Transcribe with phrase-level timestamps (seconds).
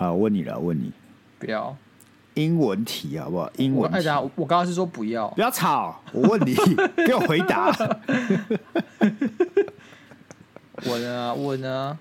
[0.00, 0.90] 好，我问你了，问你，
[1.38, 1.76] 不要
[2.32, 3.52] 英文题好不好？
[3.58, 3.98] 英文题。
[3.98, 6.54] 哎呀，我刚刚是说不要，不要吵，我问你，
[7.06, 7.66] 给我回答。
[10.86, 11.34] 我呢？
[11.34, 11.98] 我呢？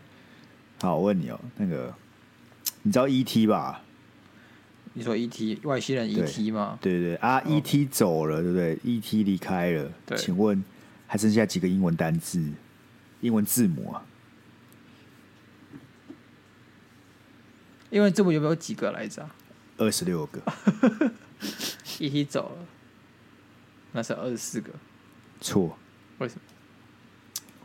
[0.79, 1.93] 好，我问你哦，那个
[2.83, 3.45] 你知道 E.T.
[3.45, 3.81] 吧？
[4.93, 5.59] 你说 E.T.
[5.63, 6.51] 外星人 E.T.
[6.51, 6.79] 吗？
[6.79, 7.85] 对对对啊，E.T.
[7.87, 9.23] 走了，对不对？E.T.
[9.23, 10.63] 离开了，对请问
[11.05, 12.41] 还剩下几个英文单字、
[13.19, 14.01] 英文字母啊？
[17.89, 19.27] 英文字母有没有几个来着？
[19.77, 20.41] 二十六个。
[21.99, 22.65] 一起走了，
[23.93, 24.71] 那是二十四个。
[25.41, 25.77] 错，
[26.19, 26.41] 为什么？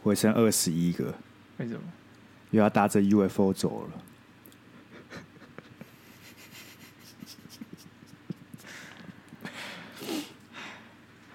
[0.02, 1.15] 会剩二十一个，
[1.59, 1.80] 为什么？
[2.51, 3.91] 因为他搭着 UFO 走了。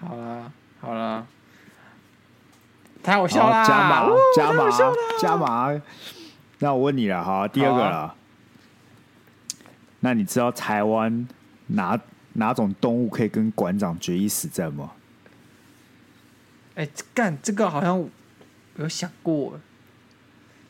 [0.00, 1.26] 好啦，好啦，
[3.02, 3.64] 太好笑啦！
[3.64, 4.70] 加码哦，加码，
[5.20, 5.80] 加码。
[6.58, 8.14] 那我问你了，好，第二个了。
[10.00, 11.28] 那你知道台湾
[11.68, 12.00] 哪
[12.32, 14.92] 哪种动物可以跟馆长决一死战吗？
[16.74, 18.08] 哎，干这个好像
[18.76, 19.60] 有想过，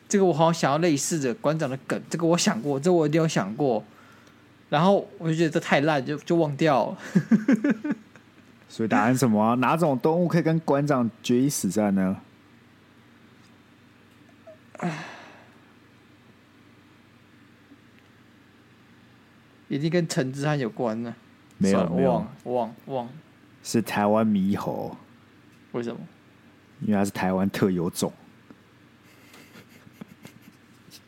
[0.09, 3.83] 这个我好像想要类似的馆长的梗，这个我想过，这个我一定有想过，
[4.69, 6.97] 然后我就觉得这太烂，就就忘掉了。
[8.67, 9.53] 所以答案是什么啊？
[9.55, 12.17] 哪种动物可以跟馆长决一死战呢？
[19.71, 21.15] 一定跟陈志汉有关呢、
[21.57, 23.11] 没有算了没有忘了忘了忘了，
[23.63, 24.93] 是台湾猕猴，
[25.71, 25.97] 为什么？
[26.81, 28.11] 因为它是台湾特有种。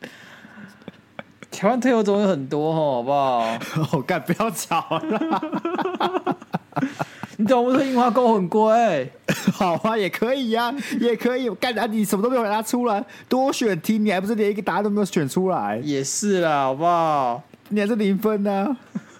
[1.50, 3.58] 台湾特有种有很多哦，好不好？
[3.92, 6.36] 我 干、哦，不要吵了。
[7.36, 9.12] 你懂不懂樱花钩很贵，
[9.52, 11.50] 好啊，也可以呀、啊，也可以。
[11.56, 15.76] 干啊，你什么都没有回答出来，多选题，你还不是连一个答案都没有选出来？
[15.84, 17.42] 也是啦，好不好？
[17.74, 18.76] 你还是零分呢、啊。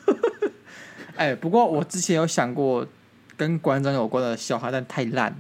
[1.17, 2.87] 哎，不过我之前有想过
[3.37, 5.35] 跟馆长有关的笑话，但太烂，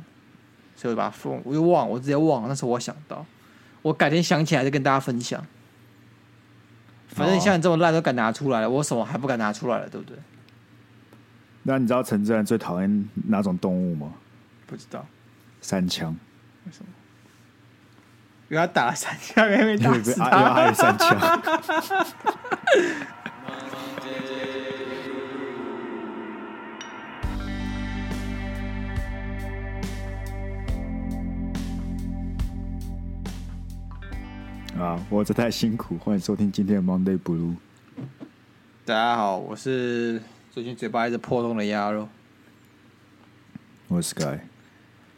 [0.76, 2.48] 所以我把它封，我就忘了，我直接忘了。
[2.48, 3.24] 那时候我想到，
[3.82, 5.44] 我改天想起来再跟大家分享。
[7.08, 10.16] 反正像你这么烂都敢拿出来了，我什么还不敢拿出来了，对不对？
[11.62, 14.12] 那你知道陈志远最讨厌哪种动物吗？
[14.66, 15.06] 不知道
[15.60, 16.16] 三枪。
[16.66, 16.86] 为什么？
[18.50, 20.66] 因为他打了三枪，没没打死他他。
[20.66, 21.18] 有三枪。
[34.78, 35.00] 啊！
[35.08, 37.54] 活着太辛苦，欢迎收听今天的 Monday Blue。
[38.84, 42.06] 大家好，我是最近嘴巴一直破洞的鸭肉。
[43.88, 44.40] 我是 Sky。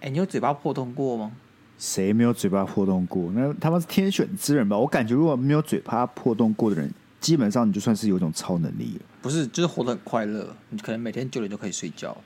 [0.01, 1.33] 哎，你有嘴巴破洞过吗？
[1.79, 3.31] 谁没有嘴巴破洞过？
[3.33, 4.77] 那他们是天选之人吧？
[4.77, 9.05] 我感觉如果没有嘴巴破洞过的人，基本上你就算是有一种超能力了。
[9.23, 10.55] 不是，就是活得很快乐。
[10.71, 12.17] 你可能每天九点就可以睡觉。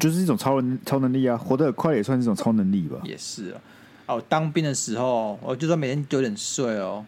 [0.00, 1.36] 就是一种超能超能力啊！
[1.36, 2.98] 活得很快也算是一种超能力吧？
[3.04, 3.60] 也是啊。
[4.06, 7.04] 哦，当兵的时候，我就说每天九点睡哦。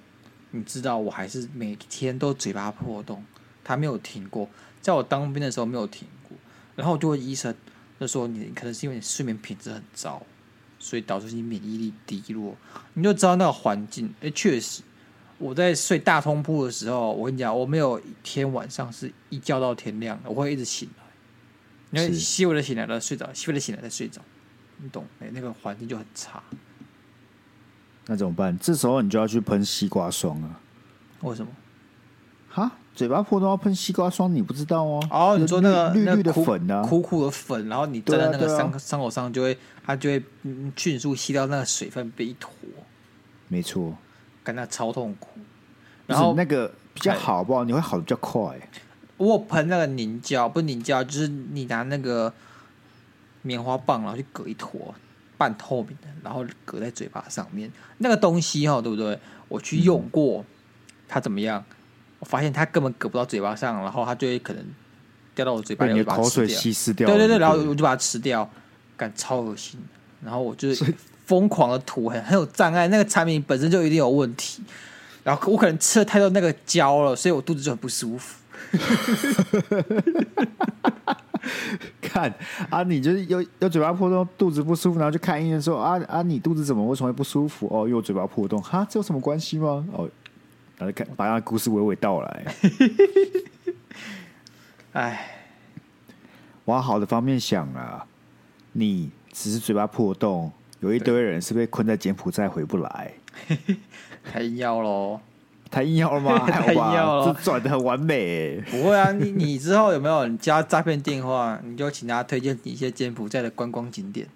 [0.51, 3.25] 你知道，我还是每天都嘴巴破洞，
[3.65, 4.49] 他没有停过。
[4.83, 6.37] 在我当兵的时候没有停过。
[6.77, 7.55] 然后我就问医生，
[7.99, 10.23] 就说你可能是因为你睡眠品质很糟，
[10.79, 12.57] 所以导致你免疫力低落。
[12.95, 14.83] 你就知道那个环境，哎，确实，
[15.39, 24.21] 我在睡大通铺的时候，我跟你讲，我没有一天晚上是一觉到天亮的，我会一直醒来，因为细微的醒来了睡着，细微的醒来再睡着，
[24.79, 25.05] 你懂？
[25.21, 26.43] 哎，那个环境就很差。
[28.07, 28.59] 那怎么办？
[28.59, 30.61] 这时候你就要去喷西瓜霜啊！
[31.23, 31.51] 为什么？
[32.95, 35.05] 哈，嘴巴破洞要喷西瓜霜，你不知道哦？
[35.11, 40.23] 哦，你说那个绿绿的苦粉啊，苦苦的粉，然后你站在那个伤、对啊啊伤口上，就会它就会
[40.77, 42.51] 迅速吸掉那个水分，被一坨，
[43.49, 43.97] 没错，
[44.43, 45.29] 感到超痛苦。
[46.07, 47.65] 然后那个比较好，不好？
[47.65, 48.57] 你会好的比较快。
[49.17, 52.33] 我喷那个凝胶，不是凝胶，就是你拿那个
[53.43, 54.95] 棉花棒，然后去隔一坨。
[55.37, 59.19] 半透明的，然后隔在嘴巴上面，那个东西哈，对不对？
[59.49, 60.45] 我去用过，嗯、
[61.09, 61.63] 它怎么样？
[62.25, 64.65] 我发现它根本搁不到嘴巴上，然后它就会可能
[65.35, 67.07] 掉到我嘴巴里，你的口水稀释掉。
[67.07, 68.49] 对对对，然后我就把它吃掉，
[68.97, 69.79] 感超恶心。
[70.25, 70.95] 然后我就是
[71.27, 72.89] 疯狂的吐，很很有障碍。
[72.89, 74.63] 那个产品本身就一定有问题，
[75.23, 78.41] 然后我可能吃了太多那个胶了，所以我肚子就很不舒服。
[82.01, 82.33] 看
[82.71, 87.69] 啊，你就是有有嘴巴破洞，肚子不舒服，然后去看医生说啊啊，你肚子怎么为什么会不舒服？
[87.71, 89.85] 哦，又有嘴巴破洞，哈，这有什么关系吗？
[89.93, 90.09] 哦，
[90.79, 92.45] 然后看把那故事娓娓道来。
[94.93, 95.29] 哎，
[96.67, 98.07] 往好的方面想啊，
[98.73, 103.15] 你只是嘴巴破洞，有一堆人是被困在柬埔寨回不来，
[104.23, 105.21] 还要喽？
[105.71, 106.39] 太硬要了吗？
[106.47, 108.61] 太硬要了，这转的很完美。
[108.71, 111.59] 不会啊，你你之后有没有你加诈骗电话？
[111.65, 114.29] 你就请他推荐你一些柬埔寨的观光景点。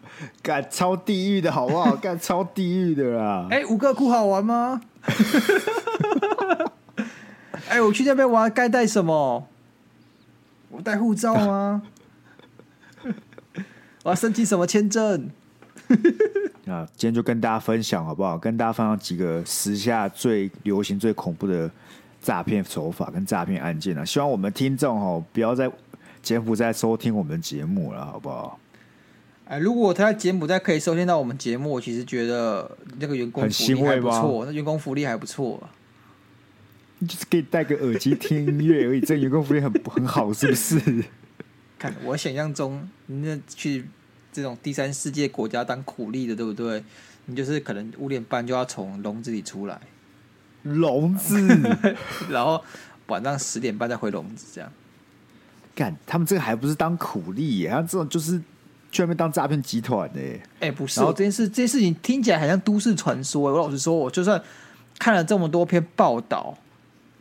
[0.42, 1.94] 干超地狱的好不好？
[1.94, 3.46] 干超地狱的啦！
[3.52, 4.80] 哎、欸，吴哥窟好玩吗？
[7.68, 9.46] 哎、欸，我去那边玩该带什么？
[10.70, 11.82] 我带护照吗？
[14.04, 15.30] 我要申请什么签证？
[16.66, 18.38] 啊，今天就跟大家分享好不好？
[18.38, 21.70] 跟大家分享几个时下最流行、最恐怖的
[22.22, 24.04] 诈骗手法跟诈骗案件啊！
[24.04, 25.70] 希望我们听众哦，不要在
[26.22, 28.58] 柬埔寨收听我们的节目了，好不好？
[29.46, 35.62] 哎，如果他在柬埔寨可以收听到我们节目，我其实觉得那个员工福利还不错，那员工福利还不错。
[37.06, 41.04] 就是可以戴个耳机听音乐而已，这员工福利很很好，是不是？
[41.78, 43.84] 看我想象中，那去。
[44.30, 46.84] 这种第三世界国家当苦力的，对不对？
[47.24, 49.80] 你就是可能五点半就要从笼子里出来，
[50.62, 51.40] 笼子，
[52.30, 52.62] 然后
[53.08, 54.70] 晚上十点半再回笼子，这样。
[55.74, 58.40] 干，他们这个还不是当苦力耶，他这种就是
[58.92, 60.20] 去外面当诈骗集团的。
[60.60, 63.40] 哎，不是，这件事这件事情听起来好像都市传说。
[63.40, 64.40] 我老实说，我就算
[64.98, 66.56] 看了这么多篇报道，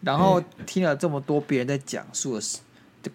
[0.01, 2.59] 然后听了这么多别人在讲述的事。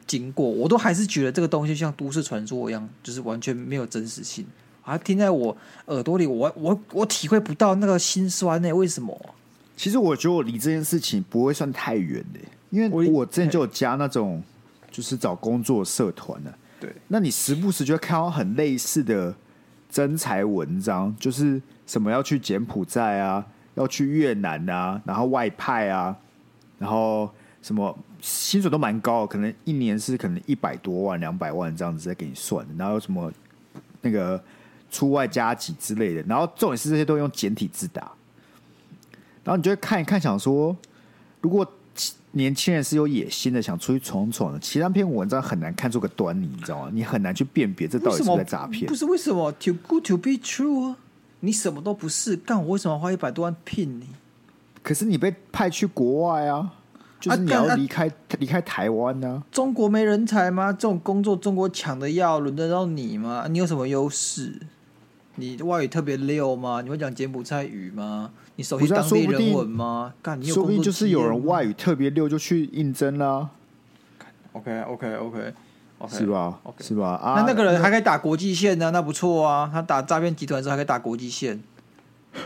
[0.07, 4.47] 经过我都还是觉得这个东西像都市传说一样，就是完全没有真实性。
[4.83, 5.57] 啊，听在我
[5.87, 8.73] 耳朵里，我我我体会不到那个心酸呢。
[8.73, 9.35] 为什么？
[9.77, 12.41] 其实我觉得我离这件事情不会算太远的，
[12.71, 14.43] 因为我之前就有加那种
[14.91, 16.53] 就是找工作社团的。
[16.81, 19.35] 对，那你时不时就会看到很类似的
[19.91, 23.45] 真才文章，就是什么要去柬埔寨啊，
[23.75, 26.17] 要去越南啊，然后外派啊，
[26.83, 27.31] 然后
[27.63, 27.97] 什么。
[28.25, 33.33] 薪水都蛮高，可能一年是可能一百多万、两百万这样子在给你算的，然后什么
[34.01, 34.41] 那个
[34.93, 38.13] 出外加急之类的，然后重点是这些都用简体字打，
[39.43, 40.77] 然后你就会看一看，想说
[41.41, 41.67] 如果
[42.31, 46.91] 年轻人是有野心的，想出去闯闯的，其实那篇文章很难看出个端倪，你知道吗？
[46.95, 48.87] 你很难去辨别这到底是不是在诈骗。
[48.87, 50.97] 不是为什么？Too good to be true，啊
[51.41, 54.07] 你什么都不是，干我为什么花一百多万聘你？
[54.83, 56.73] 可是你被派去国外啊。
[57.21, 59.43] 就是你要离开离、开台湾呢、啊？
[59.53, 60.73] 中国没人才吗？
[60.73, 63.47] 这种工作中国抢的要，轮得到你吗？
[63.49, 64.53] 你有什么优势？
[65.37, 66.81] 你外语特别溜吗？
[66.83, 68.33] 你会讲柬埔寨语吗？
[68.57, 70.13] 你熟悉当地人文吗？
[70.21, 73.49] 干，你有说不定就是有人外语特别溜就去应征啦。
[74.55, 75.55] OK OK OK
[75.99, 77.11] OK 是吧？OK 是吧？
[77.23, 79.71] 啊，那那个人还可以打国际线呢、啊，那不错啊。
[79.73, 81.63] 他打诈骗集团的时候还可以打国际线，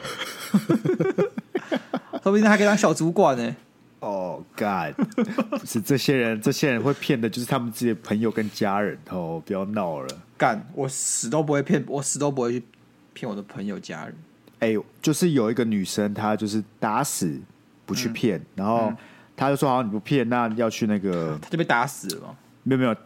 [2.26, 3.55] 说不定他还可以当小主管呢、欸。
[4.00, 4.96] 哦、oh,，God！
[5.61, 9.40] 不是这些人，这些人会骗的，就是他们自己的朋友跟家人哦。
[9.46, 10.69] 不要闹了，干！
[10.75, 12.67] 我死都不会骗，我死都不会去
[13.12, 14.17] 骗我的朋友家人。
[14.58, 17.40] 哎、欸，就是有一个女生，她就是打死
[17.84, 18.93] 不去骗、嗯，然后
[19.37, 22.37] 她就说：“好，你不骗，那要去那个 ……”她就被打死了吗？
[22.64, 22.96] 没有没有，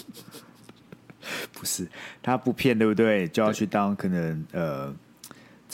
[1.52, 1.86] 不是，
[2.22, 3.28] 她不骗，对不对？
[3.28, 4.94] 就要去当可能呃。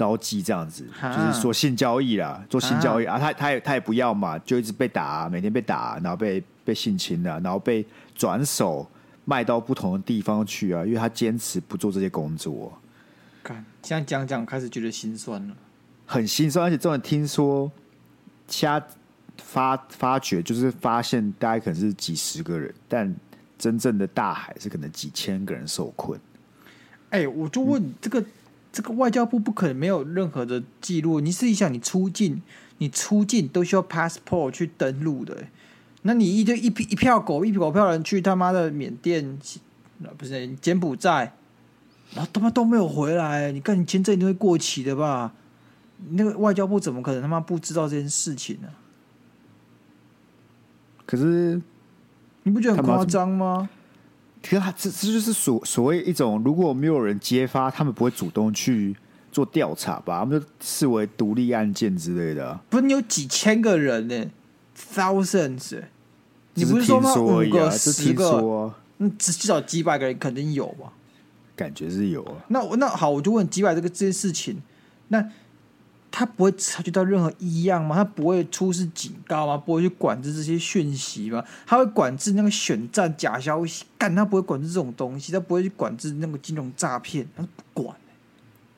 [0.01, 8.91] 招妓这样子，就是说性交易啦，做性交易啊，他他也他也不要嘛，就一直被打、啊，每天被打、啊，然后被被性侵了、啊，然后被转手
[9.27, 12.73] 卖到不同的地方去啊，因为他坚持不做这些工作。
[13.43, 15.55] 看，现在讲讲，开始觉得心酸了，
[16.07, 17.71] 很心酸，而且这种听说，
[18.49, 18.83] 瞎
[19.37, 23.15] 发发觉就是发现大概可能是几十个人，但
[23.59, 26.19] 真正的大海是可能几千个人受困。
[27.11, 28.25] 哎、欸，我就问、嗯、这个。
[28.73, 31.21] 这个外交部不可能没有任何的记录。
[31.21, 32.41] 你试一下，你出境，
[32.79, 35.37] 你出境都需要 passport 去登录的。
[36.03, 39.39] 那你一堆一批一票狗一狗票人去他妈的缅甸，
[40.17, 41.35] 不是柬埔寨，
[42.15, 43.53] 然后他妈都没有回来。
[43.53, 45.35] 你看你签证一定会过期的吧？
[46.13, 48.69] 那个外交部怎么可能他妈不知道这件事情呢？
[51.05, 51.61] 可是
[52.45, 53.69] 你不觉得很夸张吗？
[54.43, 58.97] 可是他这这就是所所谓一种，如果没有人揭发，他们不会主动去
[59.31, 60.21] 做调查吧？
[60.21, 62.59] 他们就视为独立案件之类的。
[62.69, 64.31] 不是你有几千个人呢、欸、
[64.95, 65.83] ？Thousands，
[66.55, 67.15] 你不是说吗？
[67.15, 70.93] 五个、十个，嗯，至少几百个人肯定有吧？
[71.55, 72.35] 感觉是有啊。
[72.49, 74.61] 那我那好，我就问几百这个这件事情，
[75.09, 75.31] 那。
[76.13, 77.95] 他不会察觉到任何异样吗？
[77.95, 79.57] 他不会出示警告吗？
[79.57, 81.45] 不会去管制这些讯息吗？
[81.65, 83.85] 他会管制那个选战假消息？
[83.97, 88.03] 干，他不会管制这种东西，他不会去管制那个金融诈骗，他不管、欸。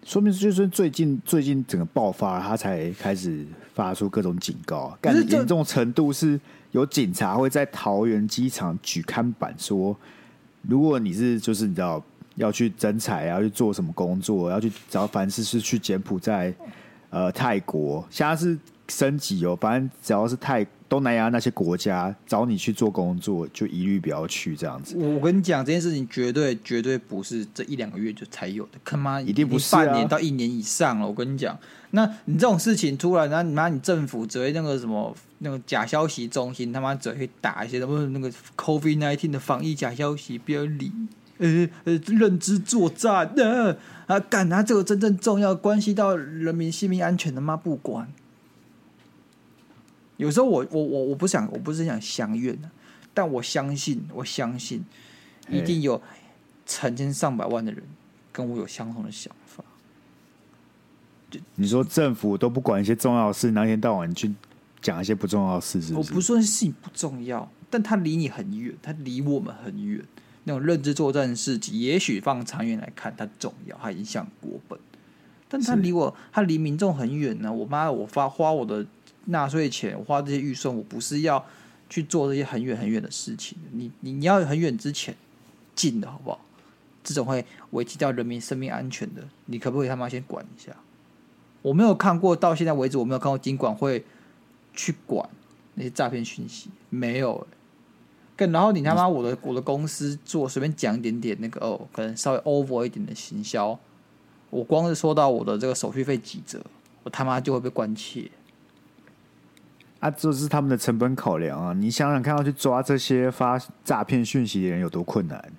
[0.05, 4.97] 说明就是最近最近整个爆发，他才开始发出各种警告。
[5.01, 6.39] 干的严重程度是
[6.73, 9.97] 有警察会在桃园机场举看板说，
[10.63, 12.03] 如果你是就是你知道
[12.35, 16.53] 要去征才，要去做什么工作，要去只要凡事是去柬埔寨。
[17.13, 24.97] 呃泰国，现在是升级哦，反正只要是泰东南亚那些国家找你去做工作，就一律不要去这样子。
[24.97, 31.07] 我跟你讲，这件事情绝对绝对不是这一两个月就才有的，他妈一定不是啊半年到一年以上了。
[31.07, 31.57] 我跟你讲，
[31.93, 40.91] 那你这种事情突然，那你妈你政府只会那个什么那个假消息中心，他妈只会打一些什么那个 COVID nineteen 的防疫假消息，不要理。
[41.43, 43.77] 呃呃，认知作战呢？
[44.07, 47.57] 啊，干他这个真正重要，关系到人民性命安全的吗？
[47.57, 48.09] 不管。
[50.19, 52.71] 有时候我我我我不想，我不是想相怨的，
[53.13, 54.85] 但我相信，我相信，
[55.49, 56.01] 一定有
[56.65, 57.83] 成千上百万的人
[58.31, 59.65] 跟我有相同的想法。
[61.57, 64.33] 你说政府都不管一些重要的事，哪天到晚去
[64.81, 66.11] 讲一些不重要的事，是不是？
[66.11, 70.05] 我不说事情不重要，但他离你很远，他离我们很远。
[70.45, 74.79] 那种认知作战的事情，也许放长远来看，它重要，它影响国本，
[75.49, 77.53] 但它离我，它离民众很远呢。
[77.53, 78.87] 我妈，我发花我的
[79.27, 81.45] 纳税钱，我花这些预算，我不是要
[81.89, 83.57] 去做这些很远很远的事情。
[83.73, 85.15] 你你你要很远之前
[85.75, 86.41] 近的好不好？
[87.05, 90.77] 这种会危及到人民生命安全的，你可不可以他妈先管一下？
[91.61, 94.05] 我没有看过，到现在为止，我没有看过金管会
[94.73, 95.29] 去管
[95.75, 97.47] 那些诈骗讯息，没有、欸。
[98.43, 103.79] 更然后你他妈我的我的公司做随便讲一点点那个哦，可能稍微 over 一点的行销，
[104.51, 106.61] 我光是说到我的这个手续费几折，
[107.05, 108.31] 我他妈就会被关切。
[110.01, 111.73] 啊，这是他们的成本考量啊！
[111.73, 115.53] 你想想看，要去抓这些发诈骗讯息的人有多困难？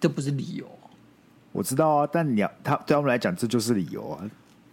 [0.00, 0.66] 这不是理由。
[1.52, 4.30] 我知道啊，但你要他对他们来讲，这就是理由啊。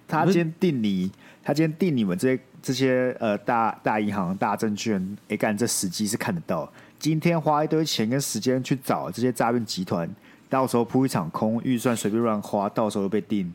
[0.07, 1.11] 他今天定你，
[1.43, 6.71] 他今天定你们这些这些呃大大银行、大证券，哎干，这时机是看得到。
[6.99, 10.07] 今天花一堆钱跟时间去找这些诈骗集团，
[10.47, 13.51] 到时候扑一场空，预算随便乱花，到时候被定。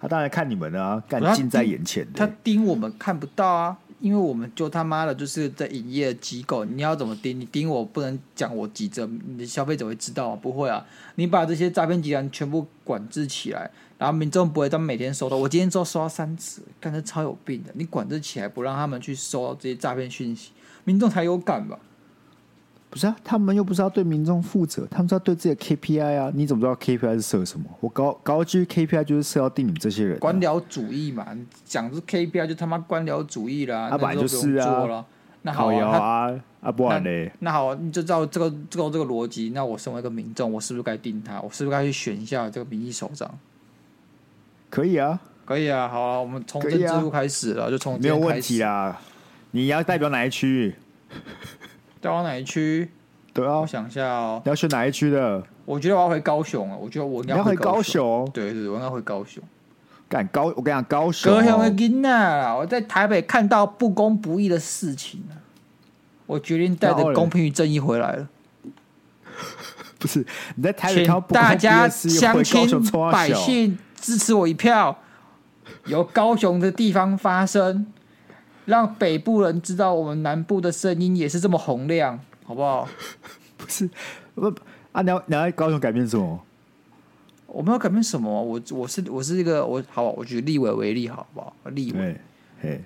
[0.00, 2.12] 他当然看你们啊，干近在眼前的。
[2.14, 7.38] 他盯我们看不到啊，因为我们就他妈的就是在营业机构，你要怎么盯？
[7.38, 10.38] 你盯我不能讲我几折，你的消费者会知道啊？
[10.40, 10.84] 不会啊，
[11.16, 13.68] 你把这些诈骗集团全部管制起来，
[13.98, 15.36] 然后民众不会他们每天收到。
[15.36, 17.70] 我今天就收到三次，感觉超有病的。
[17.74, 20.52] 你管制起来，不让他们去收到这些诈骗讯息，
[20.84, 21.78] 民众才有感吧？
[22.90, 26.32] 不是啊，他们又不是要对民众负责，他们是要对自己的 KPI 啊。
[26.34, 27.66] 你怎么知道 KPI 是设什么？
[27.80, 31.26] 我高高居 KPI 就是设要定你们这些人、啊、官僚主义嘛，
[31.66, 33.88] 讲是 KPI 就他妈官僚主义啦。
[33.90, 35.04] 那本来就是啊。
[35.42, 37.30] 那好啊，啊，啊不然嘞？
[37.40, 41.40] 那好，你就照这个这个这个逻辑，那我身为一个民众，我是不是该定他？
[41.40, 43.30] 我是不是该去选一下这个民意首长？
[44.70, 45.88] 可以啊，可以啊。
[45.88, 49.00] 好啊，我们从政治路开始了，啊、就从没有问题啊。
[49.52, 50.74] 你要代表哪一区域？
[52.00, 52.90] 代表哪一区？
[53.32, 54.42] 对啊，我想一下哦。
[54.44, 55.42] 你要选哪一区的？
[55.64, 56.76] 我觉得我要回高雄啊。
[56.76, 58.28] 我觉得我应该要回高雄。
[58.32, 59.42] 对对对，我应该回高雄。
[60.08, 61.32] 干高，我跟你讲，高雄。
[61.32, 65.22] 高雄的囡仔，我在台北看到不公不义的事情，
[66.26, 68.28] 我决定带着公平与正义回来了。
[69.98, 70.24] 不是
[70.56, 74.98] 你在台北看到不公大家乡亲百姓支持我一票，
[75.86, 77.86] 由高雄的地方发声。
[78.64, 82.86] 让北部人知道我们南部的声音也是这么洪亮，好不好？
[83.56, 83.88] 不是，
[84.34, 84.54] 不
[84.92, 85.00] 啊！
[85.00, 86.38] 你要你要高雄改变什么？
[87.46, 88.30] 我们要改变什么？
[88.30, 91.56] 我我是我是一个我好，我举立委为例，好不好？
[91.70, 92.20] 立委，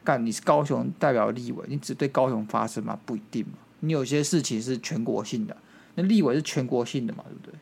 [0.05, 2.97] 干你是高雄代表立委，你只对高雄发声吗？
[3.05, 3.55] 不一定嘛。
[3.81, 5.57] 你有些事情是全国性的，
[5.97, 7.25] 那立委是全国性的嘛？
[7.27, 7.55] 对不对？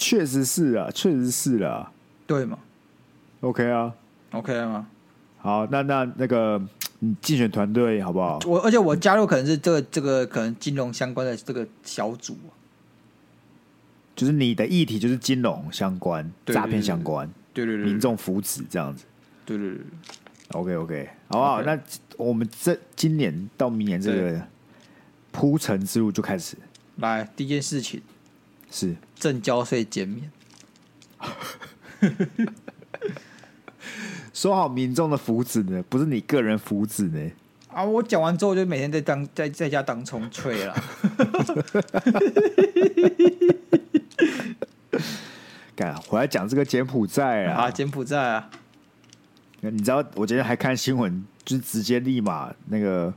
[0.00, 1.92] 确实是啊，确实是啊，
[2.26, 2.58] 对嘛
[3.40, 3.92] ？OK 啊
[4.30, 4.86] ，OK 吗？
[5.36, 6.60] 好，那那那个，
[7.00, 8.38] 你竞选团队好不好？
[8.46, 12.34] 我而且我加入可能是这个这个可能金融相关的这个小组，
[14.16, 19.04] 就是你的议题就是金融相关、诈骗相关，对对对，民众福祉这样子，
[19.44, 19.80] 对对对
[20.52, 21.64] ，OK OK，好不好？Okay.
[21.66, 21.80] 那
[22.16, 24.42] 我们这今年到明年这个
[25.30, 26.56] 铺陈之路就开始。
[26.96, 28.02] 来，第一件事情
[28.70, 30.30] 是正交税减免。
[34.32, 37.30] 说好民众的福祉呢，不是你个人福祉呢？
[37.72, 37.84] 啊！
[37.84, 40.74] 我讲完之后，就每天在当在在家当葱吹了。
[45.76, 47.64] 干，回来讲这个柬埔寨啊！
[47.64, 48.50] 啊，柬埔寨啊！
[49.60, 53.12] 你知道我今天还看新闻，就是直接立马那个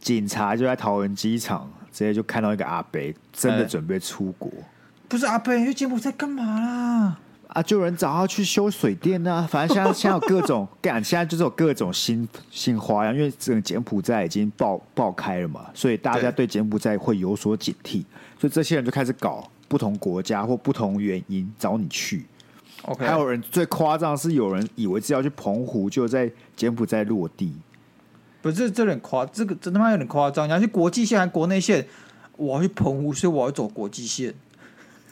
[0.00, 3.00] 警察就在桃园机场，直接就看到一个阿伯
[3.32, 4.48] 真的准备出国。
[4.50, 4.64] 欸、
[5.08, 7.18] 不是阿伯，去柬埔寨干嘛啦？
[7.48, 7.62] 啊！
[7.62, 9.48] 就有人找他去修水电呢、啊。
[9.50, 13.14] 反正现在现在有各种 干，现在就是有各种新新花样。
[13.14, 18.04] 因为整个柬埔寨已经爆爆开了嘛，所以大家对柬埔寨会有所警惕。
[18.38, 22.26] 所以这些人就开始搞不同国家或不同原因找你去。
[22.82, 27.54] OK，还有人最夸张的是，有人以为是要去澎湖，就在柬埔寨落地。
[28.40, 30.46] 不是，这有点夸，这个真他妈有点夸张。
[30.46, 31.86] 你要去国际线还是国内线？
[32.36, 34.32] 我要去澎湖，所以我要走国际线。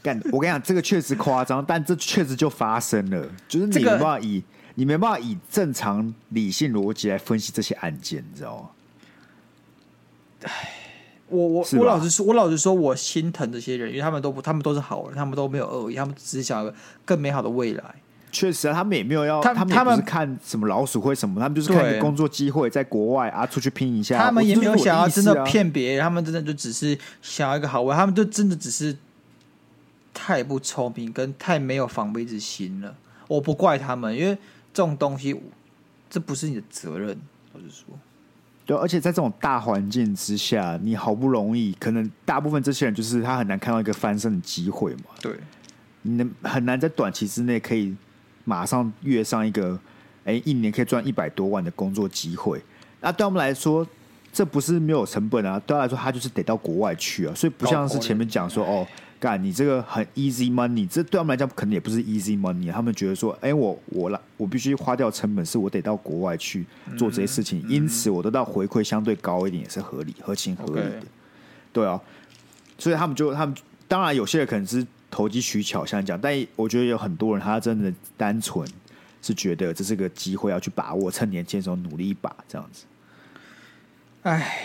[0.01, 3.29] 干，我跟你讲，这个确实夸张，但这确实就发生了。
[3.49, 8.71] 就是你没办法以、这个、你没办法以正常理性逻辑来分析这些案件，你知道吗？
[10.45, 10.71] 唉，
[11.29, 16.73] 我我我老实说，我老实说，我心疼这些人，因为他们都不，他们都是好人，他们都没有恶意，他们只是想要
[17.05, 17.97] 更美好的未来。
[18.37, 24.19] 确实啊，他们也没有要，他他们也不是看什么老鼠会什么，他们就是看一个工作机会，在国外啊，出去拼一下。
[24.19, 28.95] 他们也没有想要真的骗别人，他们真的就只是想要一个好位，他们就真的只是
[30.13, 32.95] 太不聪明，跟太没有防备之心了。
[33.27, 34.35] 我不怪他们，因为
[34.75, 35.35] 这种东西，
[36.11, 37.19] 这不是你的责任。
[37.55, 37.99] 我是说，
[38.67, 45.05] 对，而且在这种大环境之下，你好不容易，可能大部分这些人就是他很难看到一个翻身的机会嘛。
[45.23, 45.33] 对，
[46.03, 47.97] 你能很难在短期之内可以。
[48.49, 49.79] 马上跃上一个，
[50.25, 52.63] 哎、欸，一年可以赚一百多万的工作机会。
[53.01, 53.85] 那对我们来说，
[54.33, 55.61] 这不是没有成本啊。
[55.67, 57.35] 对他来说，他就是得到国外去啊。
[57.35, 58.87] 所以不像是前面讲说，哦，
[59.19, 62.71] 干你这个很 easy money，这对他们来讲可能也不是 easy money。
[62.71, 66.65] 他们觉得说，哎、欸，我我来，我必须花掉成本，是我得到国外去
[66.97, 71.03] 做这些事情，嗯、因此我得到回馈相对高一点，也是合理、合情合理的。
[71.73, 72.01] 对啊，
[72.79, 73.55] 所以他们就他们
[73.89, 74.87] 当然有些人可能是。
[75.17, 78.69] 投机取巧，像讲，但我觉得有很多人，他真的单纯
[79.23, 82.85] 是觉得这是个机会，要去把握，趁年轻的时候努力一把，这样子。
[84.25, 84.61] 哎，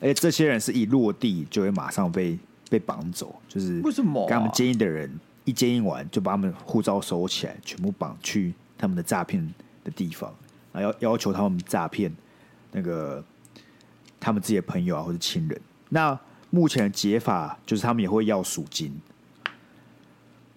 [0.00, 2.36] 而且这些人是一落地就会马上被
[2.68, 4.26] 被绑走，就是为什么？
[4.26, 5.08] 跟他们接应的人
[5.44, 10.34] 一接应完，就把他们护照收起来，全部绑去他们的诈骗的地方，
[10.72, 12.12] 然后要要求他们诈骗
[12.72, 13.24] 那个
[14.18, 15.60] 他们自己的朋友啊或者亲人。
[15.88, 16.18] 那
[16.50, 18.92] 目前的解法就是他们也会要赎金。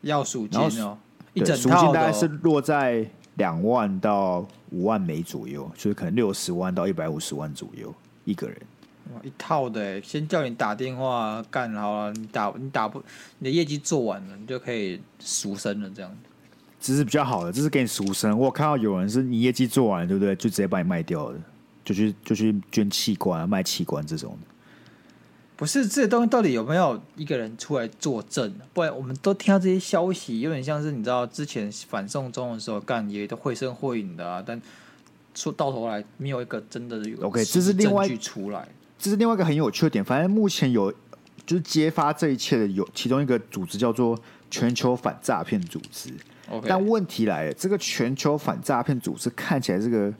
[0.01, 0.97] 要赎金哦，
[1.33, 7.93] 一整套赎金大概是落在两万到五万美左右，所以可能六十万到一百五十万左右
[8.25, 8.57] 一个人。
[9.23, 13.01] 一套的，先叫你打电话干好了，你打你打不，
[13.39, 15.89] 你的业绩做完了，你就可以赎身了。
[15.89, 16.17] 这样子，
[16.81, 18.37] 这是比较好的，这是给你赎身。
[18.37, 20.35] 我看到有人是你业绩做完了，对不对？
[20.35, 21.39] 就直接把你卖掉了，
[21.85, 24.47] 就去就去捐器官、卖器官这种的。
[25.57, 28.53] 不是这些东西到底有没有一个人出来作证？
[28.73, 34.61] 不然我们都听到这些消息，有点像是你知道之前反送中的时候干也都绘声绘影的啊，但
[35.33, 38.67] 说到头来没有一个真的有 OK，这是另外出来，
[38.99, 40.05] 这是另外一个很有趣的点。
[40.05, 40.93] 反正目前有
[41.43, 44.15] 就是揭发这一切的有其中一个组织叫做
[44.51, 46.13] 全球反诈骗组织。
[46.49, 50.13] OK，但问题来了，这个全球反诈骗组织看起来是个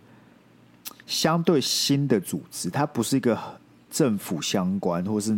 [1.06, 3.38] 相对新的组织，它不是一个。
[3.98, 5.36] 政府相关，或是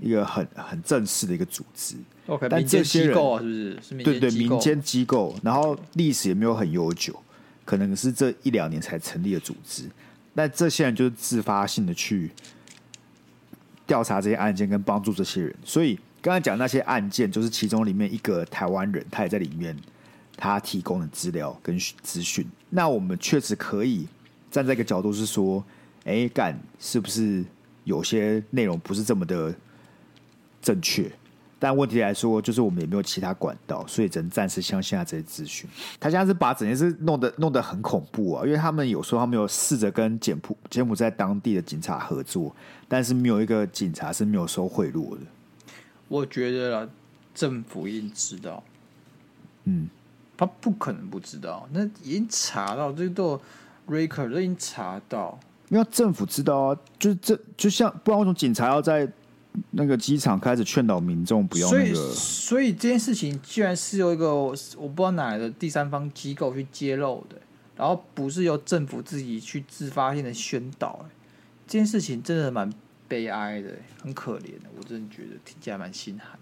[0.00, 1.94] 一个很很正式的一个组织。
[2.26, 4.02] OK，但这些人机构啊，是不是？
[4.02, 7.16] 对对，民间机构，然后历史也没有很悠久，
[7.64, 9.84] 可能是这一两年才成立的组织。
[10.34, 12.32] 那这些人就是自发性的去
[13.86, 15.54] 调查这些案件，跟帮助这些人。
[15.64, 19.76] 所以刚才讲那些案件，就是其中里面一个台湾人，他也在里面，
[20.36, 22.44] 他提供的资料跟资讯。
[22.70, 24.08] 那我们确实可以
[24.50, 25.64] 站在一个角度是说。
[26.04, 27.44] 哎，干是不是
[27.84, 29.54] 有些内容不是这么的
[30.60, 31.10] 正确？
[31.58, 35.70] 但问题来说，就是我们也没有其他管道，所以只能暂时相信下这些资讯。
[36.00, 42.52] 他现在是把整件事弄得弄得很恐怖啊，因为他们有说他们有试着跟柬埔柬埔寨当地的警察合作，
[42.88, 45.20] 但是没有一个警察是没有收贿赂的。
[46.08, 46.90] 我觉得
[47.32, 48.64] 政府一定知道，
[49.66, 49.88] 嗯，
[50.36, 53.40] 他不可能不知道，那已经查到这个都
[53.88, 55.38] record 都已经查到。
[55.72, 59.10] 因为政府知道啊，就是这就像不然为什么警察要在
[59.70, 61.94] 那个机场开始劝导民众不要那个？
[61.94, 67.36] 所以，所以这件事情居然是由一个我不知道哪来的第三方机构去揭露的，
[67.74, 71.06] 然后不是由政府自己去自发性的宣导。
[71.66, 72.70] 这件事情真的蛮
[73.08, 73.70] 悲哀的，
[74.02, 76.38] 很可怜的，我真的觉得听起来蛮心寒。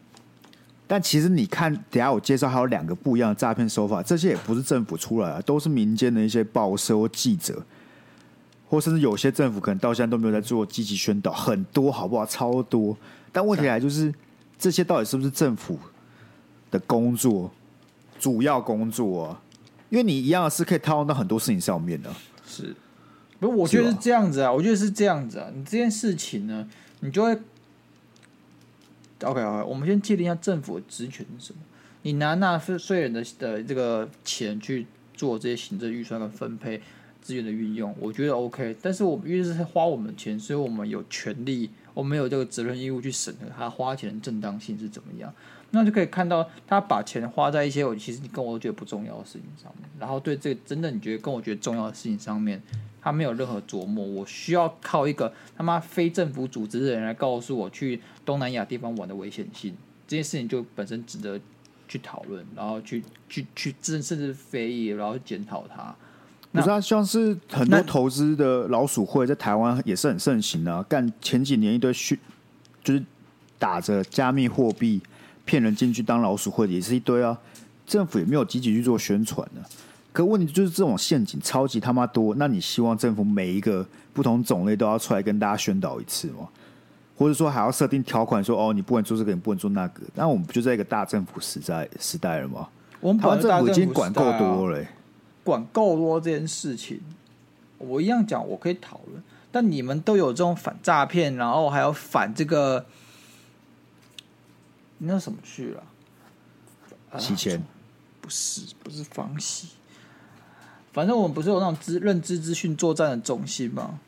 [0.89, 7.65] 但其实你看，等下我介绍还有两个不一样的诈骗手法，这些也不是政府出来的，都是民间的一些报社或记者。
[8.71, 12.25] 或甚至有些政府可能到现在都没有在做积极宣导，很多好不好？
[12.25, 12.97] 超多。
[13.33, 14.15] 但问题来就是，
[14.57, 15.77] 这些到底是不是政府
[16.71, 17.51] 的工作？
[18.21, 19.43] 主要工作啊？
[19.89, 22.15] 因为你一样是可以套用到很多事情上面的。
[22.47, 22.73] 是，
[23.41, 23.55] 不是？
[23.57, 24.53] 我觉得是这样子啊。
[24.53, 25.51] 我觉得是这样子啊。
[25.53, 26.69] 你这件事情呢，
[27.01, 27.33] 你就会
[29.23, 29.65] OK OK。
[29.67, 31.59] 我们先界定一下政府的职权是什么。
[32.03, 36.81] 你拿纳税人的的这个钱去做这些行政预算跟分配。
[37.31, 45.33] 资源的运用，我觉得 OK，但是我们因为是花我们的钱，所以我们有权利，我们有这个责任义务去审核他花钱的正当性是怎么样。
[45.71, 52.61] 那就可以看到他把钱花在一些我其实你跟我觉得不重要的事情上面，然后对这个真的你觉得跟我觉得重要的事情上面，
[53.01, 54.05] 他没有任何琢磨。
[54.05, 59.73] 我需要靠一个他妈非政府组织的人来告诉我去东南亚地方玩的危险性，
[60.09, 61.41] 这件事情就本身值得
[61.87, 65.95] 去讨论，然后去去去甚至非议，然后检讨它。
[66.53, 70.85] 不是啊，像是很多投资的老鼠会在台湾也是很盛行啊。
[70.89, 72.19] 干前几年一堆虚，
[72.83, 73.03] 就是
[73.59, 75.01] 打着加密货币
[75.45, 77.39] 骗人进去当老鼠会的也是一堆啊。
[77.87, 79.63] 政府也没有积极去做宣传呢。
[80.13, 82.35] 可问题就是这种陷阱超级他妈多。
[82.35, 86.49] 那你希望政府每一个不同种类都要出来跟大家宣导一次吗？
[87.17, 90.03] 或者说还要设定条款说哦，你不能做这个，你不能做那个？
[90.15, 92.67] 那我们不就在一个大政府时代时代了吗？
[92.99, 94.89] 我们台湾政府已经管够多了、欸。
[95.45, 97.01] 管够多这件事情，
[97.79, 99.23] 我一样讲，我可以讨论。
[99.53, 102.87] 但你们都有这种反诈骗，然后还有反这个，
[104.99, 105.83] 那什么去了？
[107.19, 107.63] 洗钱、啊？
[108.21, 109.71] 不是，不是防洗。
[110.93, 113.99] 反正我们不是有那种资认知资讯作战的中心吗？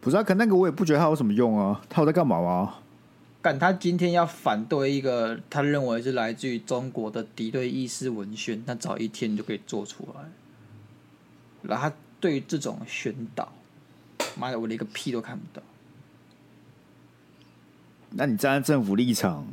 [0.00, 1.80] 不是啊，可那个我也不觉得它有什么用啊。
[1.88, 2.74] 它有在干嘛吗？
[3.44, 10.22] 但他今天要反对一个他认为是来自于中国的敌对意识文宣，那早一天就可以做出来。
[11.60, 13.52] 然后他对于这种宣导，
[14.38, 15.62] 妈的，我连个屁都看不到。
[18.12, 19.46] 那你站在政府立场，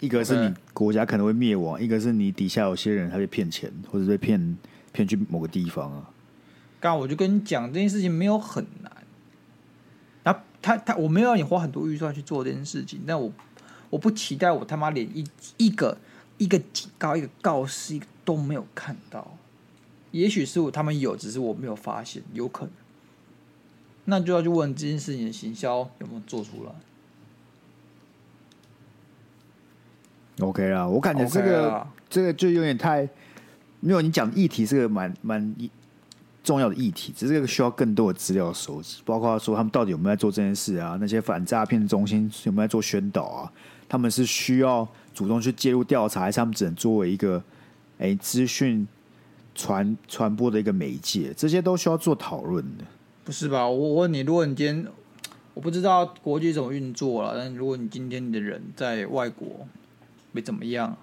[0.00, 4.58] 一个是你国家可能会灭亡，一个是你底下有些人他被骗钱，或者被骗
[4.90, 6.10] 骗去某个地方啊。
[6.80, 8.90] 刚我就跟你讲，这件事情没有很难。
[10.60, 13.32] 他他我没有让你花很多预算去做这件事情，但我
[13.90, 15.24] 我不期待我他妈连一
[15.56, 15.96] 一个
[16.36, 19.36] 一个警告一个告示一个都没有看到，
[20.10, 22.72] 也许是我他们有，只是我没有发现，有可能。
[24.06, 26.72] 那就要去问这件事情的行销有没有做出来。
[30.40, 33.08] OK 啦，我感觉这个、okay、这个就有点太
[33.80, 35.54] 没有你讲的议题，是个蛮蛮。
[36.48, 40.96] 重要的议题，只是这个需要更多的资料收集，包括说他们到底有没有在做这件事啊？
[40.98, 43.52] 那些反诈骗中心有没有在做宣导啊？
[43.86, 47.42] 他们是需要主动去介入调查，还是他们只能作为一个
[47.98, 48.88] 哎资讯
[49.54, 51.34] 传传播的一个媒介？
[51.36, 52.84] 这些都需要做讨论的。
[53.24, 53.68] 不是吧？
[53.68, 54.86] 我问你，如果你今天
[55.52, 59.68] 我不知道国际怎么运作了，但如果你今天你的人在外国
[60.32, 60.96] 没怎么样，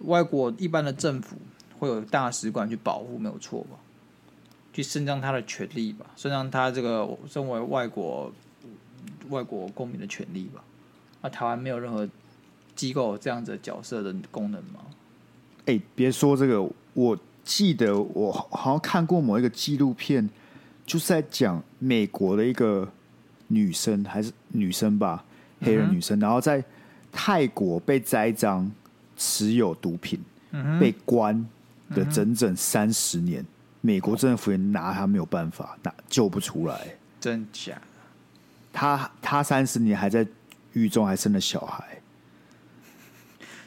[0.00, 1.38] 外国一般的政府
[1.78, 3.78] 会有大使馆去保护，没有错吧？
[4.76, 8.30] 去伸张他的权利吧，伸张他这个身为外国
[9.30, 10.62] 外国公民的权利吧。
[11.22, 12.06] 那台湾没有任何
[12.74, 14.80] 机构这样子的角色的功能吗？
[15.60, 20.28] 哎、欸，别说这个，我记得我好像看过某一个纪录片，
[20.84, 22.86] 就是在讲美国的一个
[23.46, 25.24] 女生，还是女生吧，
[25.62, 26.62] 黑人女生，嗯、然后在
[27.10, 28.70] 泰国被栽赃
[29.16, 31.48] 持有毒品，嗯、被关
[31.94, 33.42] 的整整三十年。
[33.80, 37.80] 美国政府也拿他没有办法，拿救不出来，真假？
[38.72, 40.26] 他他三十年还在
[40.72, 42.02] 狱中，还生了小孩，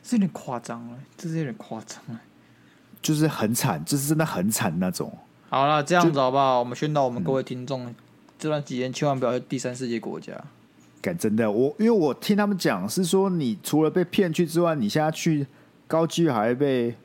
[0.03, 2.21] 这有点夸张了，这是有点夸张了，
[3.01, 5.11] 就是很惨，就是真的很惨那种。
[5.49, 6.59] 好了，这样子好不好？
[6.59, 7.95] 我们宣导我们各位听众，嗯、
[8.37, 10.33] 这段期间千万不要去第三世界国家。
[11.01, 15.47] 敢真的，我因为我听他们讲是说，你除了被骗去之外，你现在去
[15.87, 16.95] 高机还会被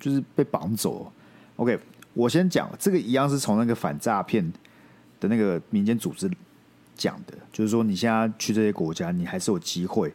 [0.00, 1.12] 就是被绑走。
[1.56, 1.78] OK。
[2.14, 4.42] 我先讲，这个一样是从那个反诈骗
[5.20, 6.30] 的那个民间组织
[6.96, 10.14] 讲的，就是说你现在去这些国家，你还是有机会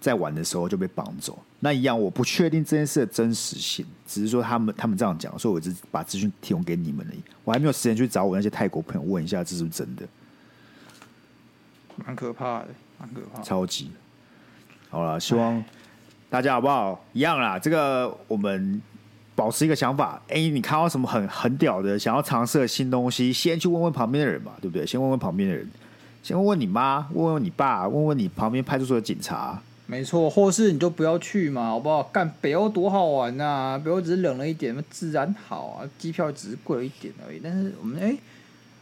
[0.00, 1.36] 在玩的时候就被绑走。
[1.58, 7.20] 那一样，我不确定这件事的真实性，只是说他们他们这样讲，所以我只把资讯提供给你们而已。
[7.42, 10.06] 我还没有时间去找我那些泰国朋友问一下，这是不是真的？
[11.96, 12.68] 蛮可怕的，
[13.00, 13.90] 蛮可怕的，超级。
[14.90, 15.64] 好了，希望
[16.30, 17.04] 大家好不好？
[17.12, 18.80] 一样啦，这个我们。
[19.36, 24.86] 保持一个想法，哎、欸，你看到什么很很屌的，想要尝试的新东西，先去问问旁边的人嘛，对不对？
[24.86, 25.70] 先问问旁边的人，
[26.22, 29.60] 先问问你妈，问问你爸，问问你旁边派出所的警察。
[29.88, 32.02] 没错，或是你就不要去嘛，好不好？
[32.04, 37.38] 干北欧多好玩呐、啊，北欧只是冷了一点，自然好啊，机票只是贵了一点而已。
[37.40, 38.18] 但是我们哎、欸，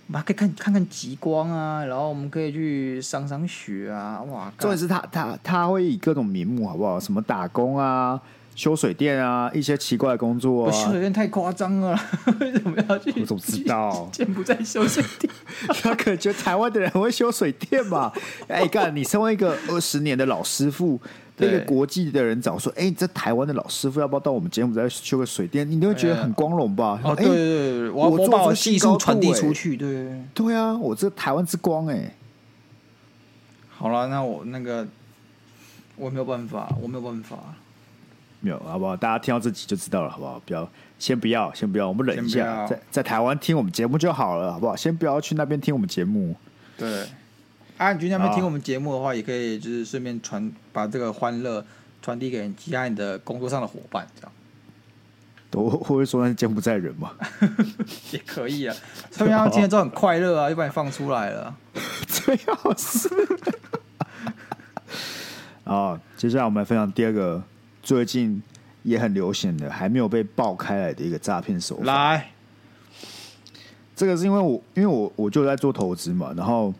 [0.06, 4.50] 我们还可以看看看极光啊，然后我们可以去赏赏雪啊，哇！
[4.58, 6.98] 重点是他他他会以各种名目，好不好？
[6.98, 8.18] 什么打工啊？
[8.54, 10.70] 修水电啊，一些奇怪的工作啊。
[10.72, 11.98] 修水电太夸张了，
[12.40, 13.12] 为什么要去？
[13.20, 14.08] 我怎么知道？
[14.12, 15.32] 柬埔寨修水电，
[15.82, 18.12] 他可能觉得台湾的人很会修水电吧？
[18.48, 18.94] 哎、欸，干！
[18.94, 21.00] 你身为一个二十年的老师傅，
[21.36, 25.68] 被一个国际的人找说，哎、欸，这台湾的老师傅要不要到我们柬埔寨修个水电？
[25.68, 27.00] 你都会觉得很光荣吧？
[27.02, 32.14] 哦，对对对，我我把我技术传递出去，对对啊，我这台湾之光哎。
[33.76, 34.86] 好了，那我那个。
[35.96, 37.38] 我没有办法，我没有办法。
[38.44, 38.94] 没有，好不好？
[38.94, 40.38] 大家听到这集就知道了，好不好？
[40.44, 44.76] 不要，先不要，先不要，我们忍一下，在在台湾听我们节目就好了，好不好？
[44.76, 46.36] 先不要去那边听我们节目。
[46.76, 47.06] 对，
[47.78, 51.64] 啊，你去那边听我们节目的话，也可以就是顺便传把这个欢乐
[52.02, 54.32] 传递给其他你的工作上的伙伴，这样。
[55.50, 57.12] 都会不会说那是柬埔寨人嘛？
[58.12, 58.76] 也可以啊，
[59.12, 61.56] 他们要听了之后很快乐啊，就把你放出来了。
[62.06, 63.08] 最好是。
[65.64, 67.42] 啊，接下来我们来分享第二个。
[67.84, 68.42] 最近
[68.82, 71.84] 也很流行的，还没有被爆开来的一个诈骗手法。
[71.84, 72.30] 来，
[73.94, 76.72] 这个是因为我，因为我我就在做投资嘛，然后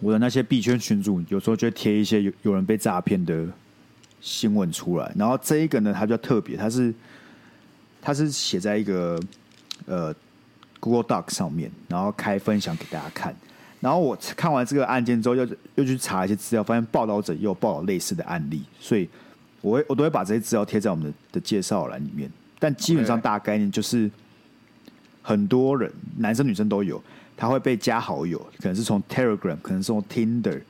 [0.00, 3.46] 我的那些币圈群主有时候就会贴一些有有人被诈骗的
[4.20, 6.94] 新闻出来，然后这一个呢，它比较特别，它是
[8.02, 9.18] 它是写在一个
[9.86, 10.14] 呃
[10.78, 13.34] Google Doc 上面，然后开分享给大家看。
[13.80, 19.08] 然后我看完这个案件之后，又又去查一些资料，发现报道者也有报道类似的案例，所以。
[19.62, 24.10] 我会我都会把这些资料贴在我们的的介绍栏里面，但基本上大概念就是，
[25.22, 27.02] 很多人男生女生都有，
[27.36, 30.60] 他会被加好友，可能是从 Telegram，可能是从 Tinder，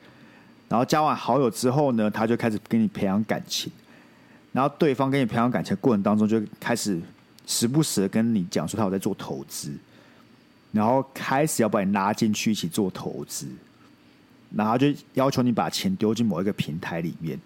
[0.69, 3.71] 然后加完好友之后呢，他就开始跟你培养感情，
[4.51, 7.01] 然后对方跟你培养感情的过程当中，就开始
[7.47, 9.73] 时不时的跟你讲说他有在做投资，
[10.71, 13.47] 然后开始要把你拉进去一起做投资，
[14.55, 17.39] 然后就要求你把钱丢进某一个平台里面。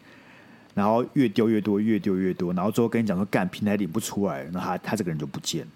[0.78, 5.72] 然后越丢越多，越丢越多，然后最后跟你讲说，干平台领不出来，那他他这个人就不见了。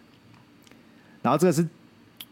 [1.23, 1.67] 然后这个是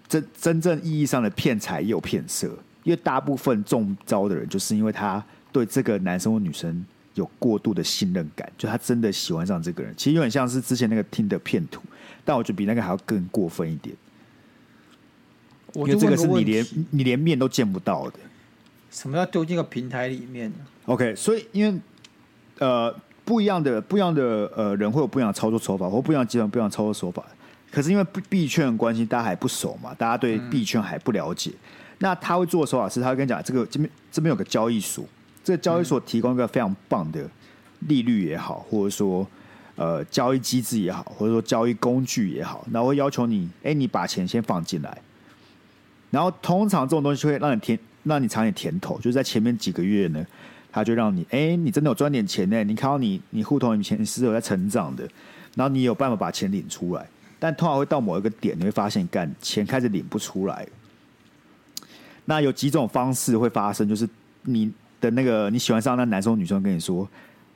[0.08, 2.47] 真真正意义上的骗财又骗色，
[2.84, 9.91] 因为大部分中招的人，就是因为他对这个男生或女生有过度的信任感，就他真的喜欢上这个人。
[9.97, 11.82] 其实有点像是之前那个听的骗徒，
[12.23, 13.95] 但我觉得比那个还要更过分一点。
[15.73, 18.19] 因为这个是你连你连面都见不到的。
[18.91, 20.53] 什么叫丢进个平台里面
[20.86, 21.79] ？OK，所以因为。
[22.60, 22.93] 呃，
[23.26, 27.24] 不一样的不一样的呃人会有不一样的操作手法，或不一样的集团不一样的操作手法。
[27.72, 31.52] 可是因为币圈的关系，大家还不熟嘛，大家对币圈还不了解。
[31.52, 31.56] 嗯、
[32.00, 35.06] 那他会做的手法是，他会跟你讲，这个这边这边有个交易所，
[35.43, 37.30] 这个交易所提供一个非常棒的
[37.82, 39.26] 利率也好，或者说
[39.76, 44.98] 呃交易机制也好，或者说交易工具也好，然后会要求你，哎，你把钱先放进来。
[46.10, 50.26] 然后通常这种东西会让你甜，让你尝点甜头，就是在前面几个月呢。
[50.71, 52.63] 他就让你，哎、你真的有赚点钱呢？
[52.63, 55.03] 你看到你，你户头里面钱是有在成长的，
[55.55, 57.08] 然后你有办法把钱领出来，
[57.39, 60.67] 但通常会到某一个点，你会发现，干钱开始领不出来。
[62.25, 64.08] 那有几种方式会发生，就是
[64.43, 67.10] 你的那个你喜欢上那男生女生跟你说，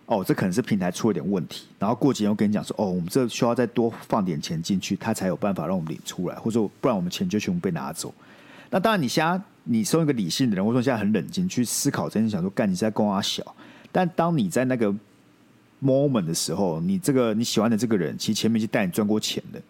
[0.07, 8.11] 哦，这可能是平台出了点问题，然后过几天又跟你讲说，哦，我们这需要再多放点钱进去，他才有办法让我们领出来，或者不然我们钱就全部被拿走。
[8.71, 13.43] 那当然，你现在你身为一个理性的人，或者说现在很冷静去思考真，真想说干你是在供阿小。
[13.91, 14.93] 但当你在那个
[15.81, 19.61] moment 的时候，你这个你喜欢的这个人，其实前面就带你赚过钱的，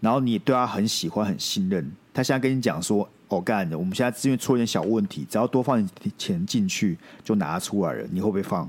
[0.00, 1.90] 然后你对他很喜欢、很信任。
[2.14, 8.68] 他现在跟你讲说：“哦，干的，我们现在资源出了点小问题，只要多放点钱进去就拿出来了。”你会不会放？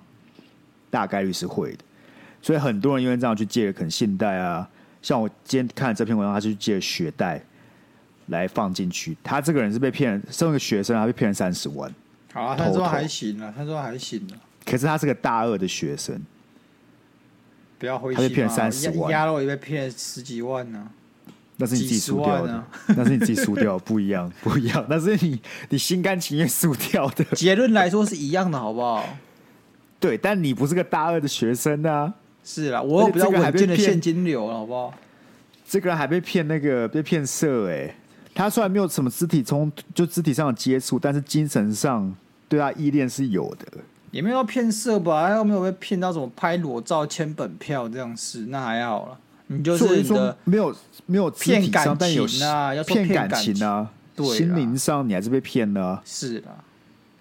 [0.90, 1.80] 大概率是会的。
[2.42, 4.70] 所以很多人因为这样去借，可能信贷啊，
[5.02, 7.42] 像我今天看这篇文章，他是去借了学贷。
[8.30, 11.94] 来放进去，他这个人是被骗人，身为一个学生，他被骗了三十万。
[12.34, 14.38] 好啊，他说还行啊，他说还行啊。
[14.66, 16.20] 可是他是个大二的学生，
[17.78, 20.92] 不要灰心，他被骗了三十万，鸭肉也被骗了十几万呢、啊。
[21.62, 22.64] 那是你自己输掉的，
[22.96, 24.86] 那是你自己输掉，不一样，不一样。
[24.90, 27.24] 那是你你心甘情愿输掉的。
[27.36, 29.04] 结论来说是一样的，好不好？
[30.00, 32.14] 对，但你不是个大二的学生啊。
[32.44, 34.94] 是啦，我有比较稳健的现金流，好不好？
[35.68, 37.96] 这个人还被骗那个被骗色哎、欸。
[38.40, 42.16] 他虽然没有什么肢体冲，就肢体上的接触，但是精神上
[42.48, 43.68] 对他依恋是有的。
[44.12, 45.28] 也没有骗色吧？
[45.28, 49.20] 他又没有被骗到什么拍裸照、签本票这样事，那还好了。
[49.48, 50.74] 你就是你的没有
[51.06, 56.02] 没有骗感情啊，要骗感情啊，对，心灵上你还是被骗了啊。
[56.06, 56.48] 是的，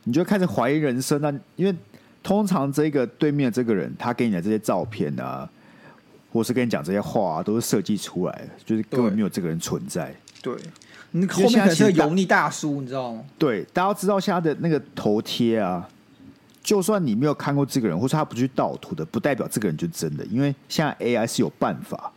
[0.04, 1.34] 你就开始怀疑人生啊。
[1.56, 1.74] 因为
[2.22, 5.50] 通常这个对面的这个人，他给你的这些照片啊，
[6.32, 10.14] 或是跟你讲这些话啊，都是设计出来的，就是根本没有这个人存在。
[10.40, 10.54] 对。
[11.12, 13.24] 你后面可能是个油腻大叔，你知道吗？
[13.38, 15.88] 对，大家知道现在的那个头贴啊，
[16.62, 22.12] 就算你没有看过这个人，或者他不去盗图的，不代表这个人就真的，因为现在 AI 是有办法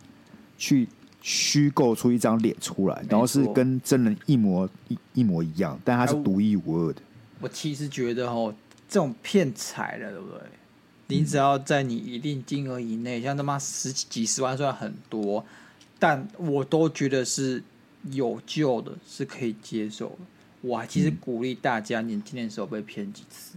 [0.58, 0.86] 去
[1.22, 7.00] 虚构出一张脸出来，然后是跟真人一模一一模一样，但他是独一无二的。
[7.40, 8.54] 我其实觉得哦，
[8.86, 10.38] 这种骗财的，对不对？
[11.08, 15.42] 你只要在你一定金额以内，像他妈十几几十万算很多，
[15.98, 17.62] 但我都觉得是。
[18.10, 20.18] 有救的是可以接受的。
[20.60, 23.56] 我还其实鼓励大家年轻的时候被骗几次。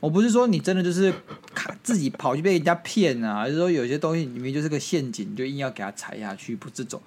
[0.00, 1.14] 我不是说你真的就是
[1.54, 7.00] 看自己跑去被人家骗啊，就是说有些东西明明就是个陷阱，你就硬要给他踩下去，不这种。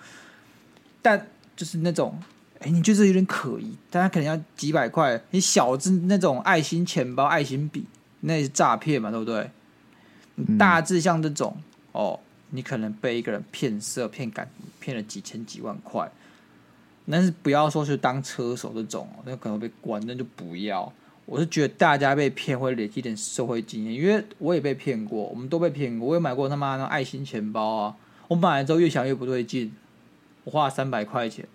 [1.01, 2.17] 但就是那种，
[2.59, 7.85] 哎、欸，你就是有点可疑，但他可能要几百块，你小子那种爱心钱包、爱心笔，
[8.21, 9.49] 那也是诈骗嘛，对不对？
[10.57, 11.63] 大致像这种、嗯、
[11.93, 16.09] 哦，你可能被一个人骗色、骗感、骗了几千几万块，
[17.09, 20.91] 但是不要说是当车手这种，那可能被关，那就不要。
[21.27, 26.09] 我是觉得大家被骗会累积点社会经验，因为我也被骗过，我们都被骗过。
[26.09, 27.95] 我也买过他妈那爱心钱包啊，
[28.27, 29.73] 我买了之后越想越不对劲，
[30.43, 31.47] 我花了三百块钱，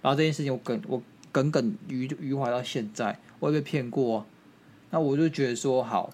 [0.00, 4.24] 然后这件事情我耿我耿耿于于怀到现在，我也被骗过。
[4.90, 6.10] 那我就觉得说好，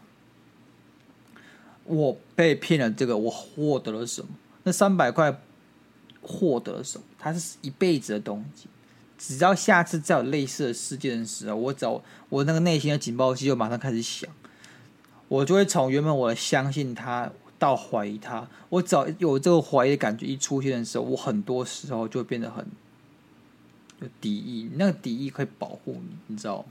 [1.85, 4.29] 我被骗了这个，我获得了什么？
[4.65, 5.41] 那三百块
[6.21, 7.05] 获得了什么？
[7.17, 8.69] 它是一辈子的东西。
[9.17, 14.29] 只要下次再有类似的事件的时候，我找我那个内心的警报器就马上开始响，
[15.29, 18.49] 我就会从原本我相信他到怀疑他。
[18.69, 22.67] 我只要有这个怀疑的感觉一出现的时候，我很多时候就会变得很
[24.01, 24.71] 有敌意。
[24.75, 26.65] 那个敌意可以保护你，你知道吗？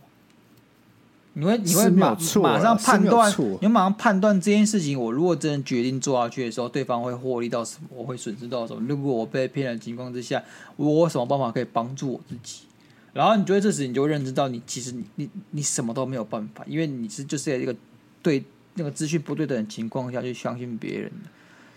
[1.36, 5.00] 你会你会马马上判断，你会马上判断这件事情。
[5.00, 7.88] 我如果真的决定做下去的时候，对方会获利到什么？
[7.90, 8.88] 我会损失到什么？
[8.88, 10.44] 如果我被骗的情况之下，
[10.76, 12.66] 我有什么办法可以帮助我自己？
[13.14, 17.76] 然后你觉得这时你就认知到，你其实你你你什么都没有办法，因为你是就是在一个
[18.22, 18.44] 对
[18.76, 21.12] 那个资讯不对等的情况下去相信别人，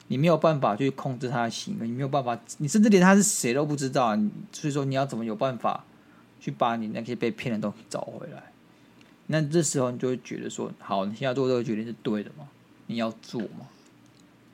[0.08, 4.14] 你没有办法去控制他的行为，你没有办法，你甚至连他是谁都不知道。
[4.52, 5.82] 所以说，你要怎么有办法
[6.40, 8.42] 去把你那些被骗的东西找回来？
[9.28, 12.46] 那这时候你就会觉得说，好，你现在做这个决定是对的吗？
[12.86, 13.66] 你要做吗？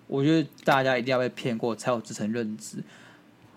[0.07, 2.79] 我觉得大家一定要被骗过才有这层认知。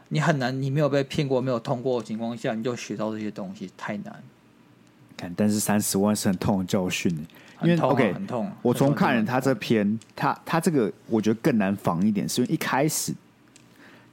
[0.10, 4.24] 你很难，你没有被骗过、没有通过的情况下，你就学到这些东西太难。
[5.18, 7.10] 看，但是三十万是很痛的教训，
[7.62, 8.52] 因为 OK，很痛。
[8.62, 13.14] 我从看了他这篇，他他这个我觉得更难防一点，是因为一开始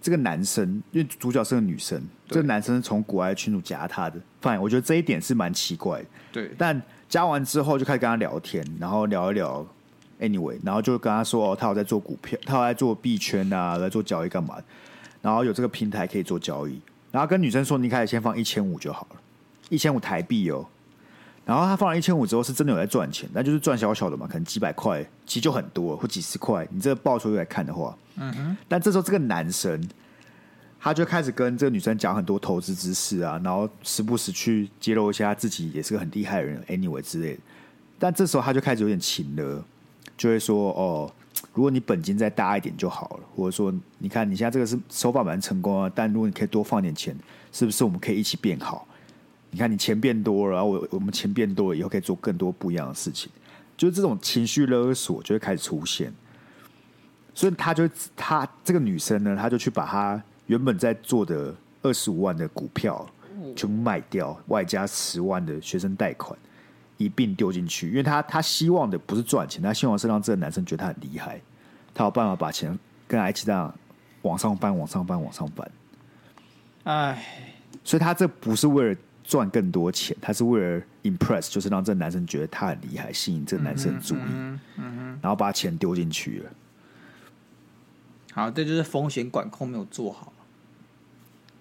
[0.00, 2.00] 这个男生，因为主角是个女生，
[2.32, 6.06] 这个男生是从国外群主加他的，fine，我觉得这一点是蛮奇怪的。
[6.32, 9.66] 对，但加完之后就开始跟他聊天，然后聊一聊
[10.20, 14.56] ，anyway，然后就跟他说哦，他有在做股票，他有在做币圈啊，在做交易干嘛？
[15.20, 19.16] 然后有这个平台可以做交易，然后跟女生说，你开始先放一千五就好了，
[19.68, 20.66] 一千五台币哦。
[21.44, 26.66] 然后他放了一千五之后，是真的有在赚钱，那就是赚小小的嘛，可能几百块，其实就很多，或几十块。
[26.70, 28.56] 你这个报酬率来看的话，嗯哼。
[28.68, 29.88] 但这时候这个男生。
[30.84, 37.40] 他就开始跟这个女生讲很多投资知识啊，然后时不时去揭露一下自己也是个很厉害的人，anyway 之类的。
[38.00, 39.64] 但这时候他就开始有点情了，
[40.16, 41.08] 就会说：“哦，
[41.54, 47.16] 如果你本金再大一点就好了，或者说，你看你现在这个是手法蛮成功啊，但如果你可以多放点钱，
[47.52, 48.84] 是不是我们可以一起变好？
[49.52, 53.30] 你看你钱变多了，然后我我们钱变多了以后可以做更多不一样的事情，
[53.76, 56.12] 就是这种情绪勒索就会开始出现。
[57.32, 60.20] 所以他就他这个女生呢，他就去把他。
[60.46, 63.08] 原本在做的二十五万的股票
[63.56, 66.38] 全部卖掉，外加十万的学生贷款
[66.96, 71.40] 一并丢进去，因为他他希望的不是赚钱，他希望是让这个男生觉得他很厉害，
[71.94, 72.78] 他有办法把钱
[73.08, 73.72] 跟他一起这样
[74.22, 75.70] 往上翻、往上翻、往上翻。
[76.84, 77.24] 哎，
[77.82, 86.50] 所以他这不是为了赚更多钱，他是为了 impress，就是让这个男生觉得他很厉害，吸引这个男生注意，嗯嗯、然后把钱丢进去了。
[88.32, 90.32] 好，这就是风险管控没有做好。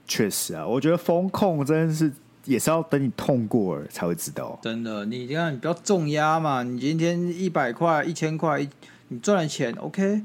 [0.07, 2.11] 确实啊，我觉得风控真的是
[2.45, 4.57] 也是要等你痛过了才会知道。
[4.61, 6.63] 真的，你这样你不要重压嘛。
[6.63, 8.67] 你今天一百块、一千块，
[9.09, 10.23] 你赚了钱，OK？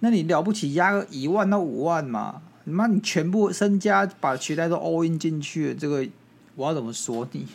[0.00, 2.42] 那你了不起压个一万到五万嘛？
[2.64, 6.06] 你妈，你全部身家把学贷都 all in 进去了，这个
[6.54, 7.46] 我要怎么说你？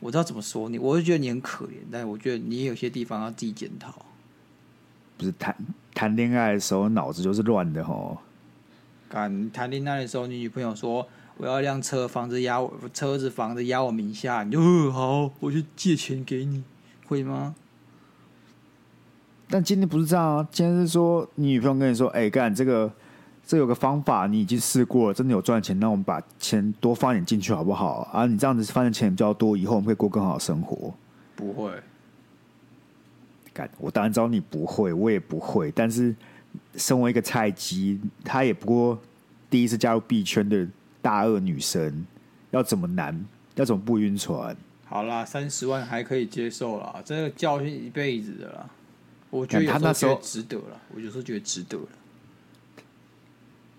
[0.00, 4.06] 我知道怎么说你，我就觉得你很可怜，但是我觉得你也有些地方要自己检讨。
[5.20, 5.54] 不是谈
[5.92, 8.16] 谈恋爱的时候脑子就是乱的吼。
[9.06, 11.06] 敢谈恋爱的时候，你女朋友说
[11.36, 16.64] 我要一辆车，房子压我车子房子压我名下，你就、呃、好，我去借钱给你，
[17.06, 17.54] 会吗？
[19.50, 22.90] 但今天不是这样啊，今天是说你女朋友跟你说，哎、欸，干这个，
[23.44, 28.08] 这有个方法，你已经试过了，真的有赚钱，那我们把钱多放点进去好不好？
[28.10, 30.94] 啊，你这样子放的钱比较多，以后我们可以过更好的生活。
[31.36, 31.72] 不会。
[33.78, 35.72] 我当然知道你不会，我也不会。
[35.72, 36.14] 但是，
[36.76, 38.98] 身为一个菜鸡，她也不过
[39.48, 40.66] 第一次加入币圈的
[41.02, 42.06] 大二女生，
[42.50, 43.18] 要怎么难，
[43.54, 44.56] 要怎么不晕船？
[44.84, 48.68] 好啦，三十万还可以接受啦，这个教训一辈子的啦。
[49.30, 51.86] 我觉得他那时候值得了，我有时候觉得值得了。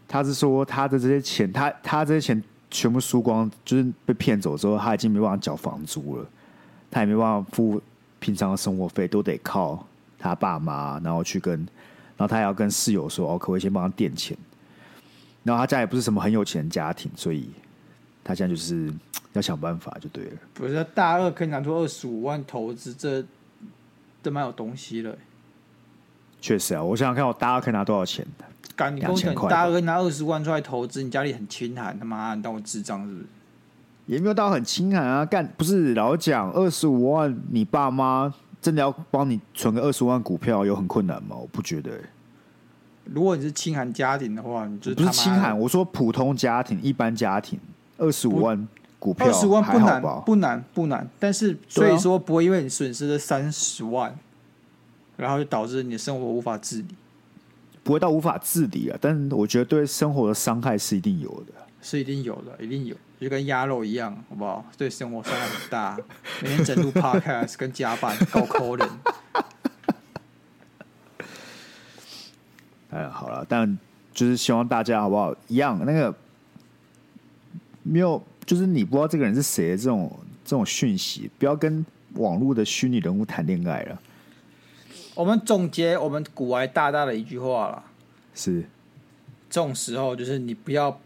[0.07, 6.25] 他是说他的这些钱，他他这些钱全部输光，就是被骗走之后，他已经没办法缴房租了，
[6.89, 7.81] 他也没办法付。
[8.21, 9.85] 平常的生活费都得靠
[10.17, 11.57] 他爸妈，然后去跟，
[12.15, 14.37] 然后他也要跟室友说：“哦，可不可以先帮他垫钱？”
[15.43, 17.49] 然后他家也不是什么很有钱的家庭，所以
[18.23, 18.93] 他现在就是
[19.33, 20.37] 要想办法就对了。
[20.53, 23.25] 不是大二可以拿出二十五万投资，这
[24.21, 25.17] 这蛮有东西了。
[26.39, 28.23] 确实啊，我想想看，我大二可以拿多少钱？
[28.75, 33.25] 干你跟我讲，大二拿二十万出来投资，你家里很清寒，他妈你当我智障是不是？
[34.05, 41.35] 也没有到很清寒啊，干不是老讲二十五万，你爸妈真的要帮你存个二十万股票，有很困难吗？
[41.35, 42.01] 我不觉得、欸。
[43.05, 45.57] 如果你是清寒家庭的话，你就不是清寒。
[45.57, 47.59] 我说普通家庭、一般家庭，
[47.97, 48.67] 二十五万
[48.99, 51.09] 股票，二十万不难，不难，不难。
[51.19, 54.15] 但是所以说不会因为你损失了三十万，
[55.17, 56.95] 然后就导致你的生活无法自理，
[57.83, 58.97] 不会到无法自理啊。
[59.01, 64.65] 但我觉得对生活的伤害是一定有的，是一定有的，一定有，就跟鸭肉一样，好不好？
[64.75, 65.95] 对生活伤害很大，
[66.41, 68.89] 每天整路 podcast 跟加班，高扣人。
[72.89, 73.77] 哎，好了，但
[74.11, 75.35] 就是希望大家好不好？
[75.47, 76.11] 一样那个
[77.83, 80.11] 没有，就是你不知道这个人是谁的这种
[80.43, 84.01] 这种讯息，不要跟网络的虚拟人物谈恋爱了。
[85.13, 87.83] 我们总结我们古埃大大的一句话了，
[88.33, 88.61] 是
[89.47, 90.99] 这种时候就是你不要，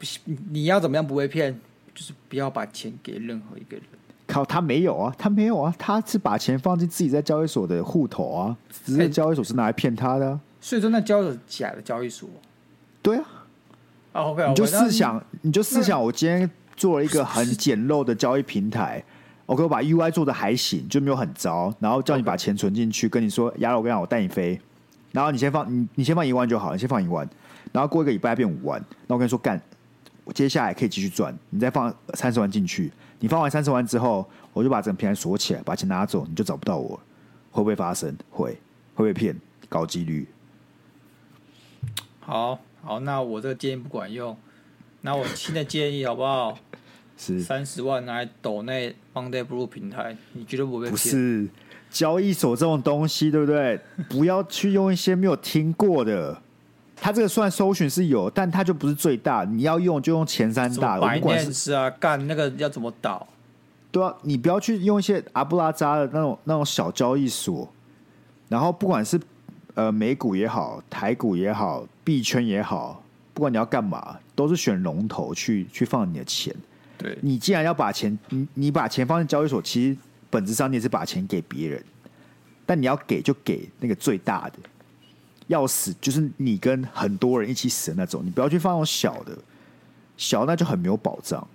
[0.49, 1.59] 你要怎么样不被骗，
[1.95, 3.85] 就是不要把钱给任何一个人。
[4.27, 10.39] 靠，他没有啊，他没有啊，他是把钱放进自己在交易所的户头啊，只是交易所是拿来骗他的啊。
[10.61, 12.29] 所以说，那交易所是假的交易所。
[13.01, 13.23] 对啊。
[14.17, 19.03] Oh, OK，你就试想，你就试想，我今天做了一个很简陋的交易平台
[19.47, 24.57] ，OK，我把 UI 做的还行，就没有很糟，然后叫你把钱存进去，跟你说，亚罗，我跟你讲，我带你飞，
[25.11, 27.29] 然后你先放，你你先放一万就好，你先放一万，
[27.73, 29.61] 然后过一个礼拜变五万，那我跟你说干，
[30.25, 36.99] 我接下来可以继续赚，你再放三十万进去，你放完三十万之后，我就把整个平台锁起来，把钱拿走，你就找不到我，
[37.51, 38.13] 会不会发生？
[38.29, 38.57] 会，会
[38.95, 39.39] 不会骗？
[39.69, 40.27] 高几率。
[42.19, 44.35] 好好，那我这个建议不管用，
[45.01, 46.57] 那我新的建议好不好？
[47.17, 50.91] 是三十万拿来抖内 Monday Blue 平台，你绝对不会被骗。
[50.91, 51.47] 不是
[51.89, 53.79] 交易所这种东西，对不对？
[54.09, 56.41] 不要去用一些没有听过的。
[56.95, 59.43] 它这个算搜寻是有，但它就不是最大。
[59.43, 60.95] 你要用就用前三大。
[60.95, 63.27] 不管是啊，干那个要怎么导？
[63.91, 67.67] 对啊，你不要去用一些阿布拉扎的那种那种小交易所，
[68.49, 69.19] 然后不管是。
[69.77, 76.55] 呃，美股也好，台股也好，币圈也好，不管你要干嘛，都是选龙头去去放你的钱。
[76.97, 79.97] 对，你既然要把钱，你你把钱放在交易所，其实
[80.29, 81.83] 本质上你也是把钱给别人，
[82.65, 84.59] 但你要给就给那个最大的，
[85.47, 89.37] 要死就是你跟很多人一起死的那种，你不要去放那种小的，
[90.17, 91.47] 小那就很没有保障。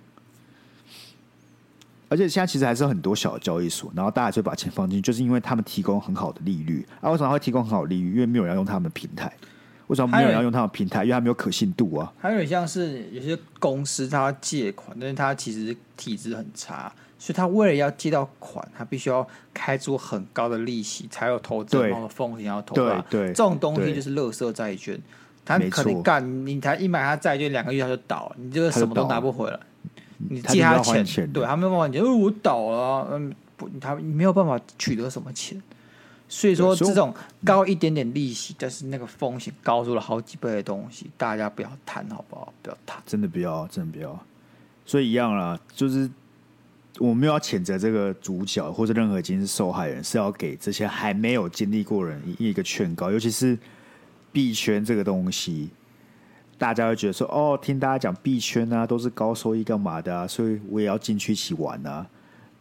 [2.07, 7.09] 而且现在其实还是有很多小的交易所，然后大家就把钱放进去，就是因为他们提供很好的利率啊。
[7.09, 8.11] 为什么会提供很好的利率？
[8.11, 9.31] 因为没有人要用他们的平台。
[9.87, 11.03] 为什么没有人要用他们的平台？
[11.03, 12.11] 因为他没有可信度啊。
[12.17, 22.73] 还有点像是有些公司他借款，但是他其实体质很差，所以他为了要借到款，他必须要开出很高的利息，才有投资的风险要投。
[22.73, 24.99] 对对，这种东西就是垃圾债券，
[25.45, 29.59] 他可能干你才一买他债券两个月他就倒了，你这个什么都拿不回来。
[30.17, 35.61] 你借他钱，他对他没有办法，你说我倒了，嗯，不，他没有办法取得什么钱，
[36.27, 37.13] 所以说这种
[37.45, 42.51] 高一点点利息，但是那个风险高出了好几倍的东西，大家不要谈，好不好？
[42.63, 44.19] 不要谈，真的不要，真的不要。
[44.87, 46.09] 所以一样啦，就是
[47.01, 53.57] 我没有要谴责这个主角或者任何已经是受害人，是要给这些还没有经历过人一个劝告，尤其是
[54.31, 55.69] 币圈这个东西。
[56.59, 60.27] 大家会觉得说：“哦，听大家讲币圈啊，都是高收益干嘛的啊？
[60.27, 62.05] 所以我也要进去一起玩啊。”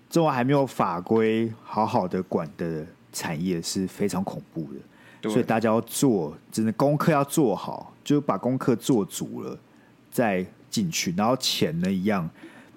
[0.09, 9.57] 这种还没有法规好好的管的产业是非常恐怖的，所以大家要做，真的功课要做好，就把功课做足了
[10.11, 11.15] 再进去。
[11.15, 12.29] 然后钱呢一样，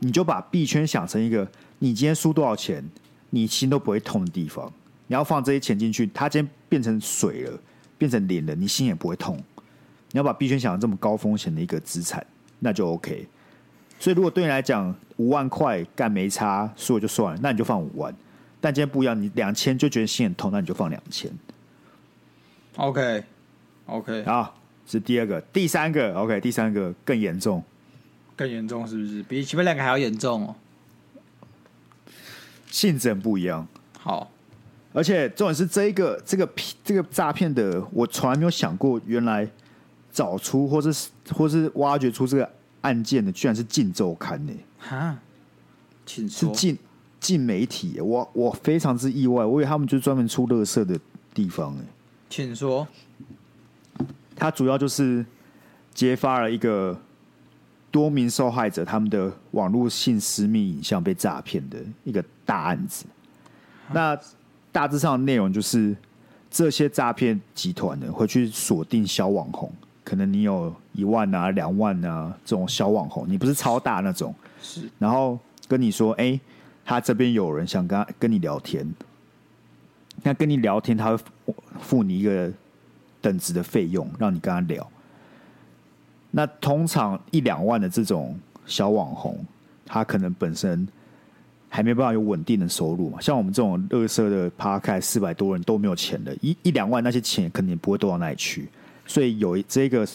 [0.03, 1.47] 你就把币圈想成一个
[1.79, 2.83] 你今天输多少钱，
[3.29, 4.71] 你心都不会痛的地方。
[5.07, 7.59] 你要放这些钱进去，它今天变成水了，
[7.97, 9.37] 变成零了，你心也不会痛。
[10.11, 12.25] 你要把币圈想成这么高风险的一个资产，
[12.59, 13.27] 那就 OK。
[13.99, 18.13] 所以如果对你来讲五万块干没差，输了就算了，那你就放五万。
[18.59, 21.31] 但今天不一样，你两千就觉得心很痛，那你就放两千。
[22.75, 27.63] OK，OK，好，是第二个，第三个 OK，第三个更严重，
[28.35, 29.21] 更严重是不是？
[29.23, 30.55] 比前面两个还要严重哦。
[32.69, 33.67] 性质很不一样。
[33.99, 34.31] 好，
[34.93, 36.49] 而且重点是这一个这个
[36.83, 39.49] 这个诈骗的，我从来没有想过原来。
[40.13, 42.47] 找出或是或是挖掘出这个
[42.81, 44.53] 案件的，居然是《镜周刊》呢？
[44.77, 45.17] 哈，
[46.05, 46.53] 请说。
[46.53, 46.77] 是《镜
[47.19, 50.99] 进媒体，我我非常之意外，我以为他们就是专门出垃圾的
[51.33, 51.75] 地方。
[51.77, 51.81] 哎，
[52.29, 52.87] 请说。
[54.35, 55.25] 他主要就是
[55.95, 56.95] 揭发了一个
[57.93, 63.05] 多名受害者他们的网络性私密影像被诈骗的一个大案子。
[63.91, 64.19] 那
[64.71, 65.95] 大致上的内容就是，
[66.49, 69.71] 这些诈骗集团呢会去锁定小网红，
[70.03, 75.37] 可能你有一万啊、两万啊这种小网红，你不是超大那种，是，然后
[75.67, 76.39] 跟你说，哎，
[76.83, 78.91] 他这边有人想跟他跟你聊天，
[80.23, 81.23] 那跟你聊天，他会
[81.79, 82.51] 付你一个。
[83.23, 84.85] 等值的费用让你跟他聊，
[86.35, 89.37] 那通常一两万的这种小网红，
[89.85, 90.87] 他可能本身
[91.69, 93.21] 还没办法有稳定的收入嘛。
[93.21, 98.67] 像我们这种乐色的趴开四百多人都没有钱的，一一两万那些钱肯定不会多到哪里去。
[99.05, 100.07] 所以有这个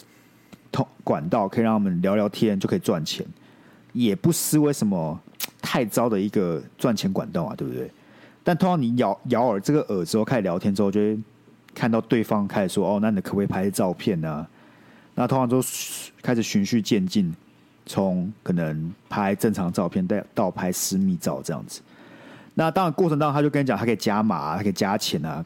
[0.72, 3.24] 通管道可以让他们聊聊天就可以赚钱，
[3.92, 5.16] 也不失为什么
[5.62, 7.88] 太糟的一个赚钱管道啊，对不对？
[8.42, 11.18] 但通常你咬咬耳这个耳之后开始聊天之后，就会。
[11.74, 14.50] 看到对方开始说：“哦，那你可不可以拍照片呢、啊？”
[15.18, 15.60] 那通常都
[16.22, 17.34] 开始循序渐进，
[17.84, 21.80] 从可能拍正常照片到到拍私密照这样子。
[22.54, 25.44] 那当然过程当中，他就跟你讲，他可以加码，他可以加钱啊，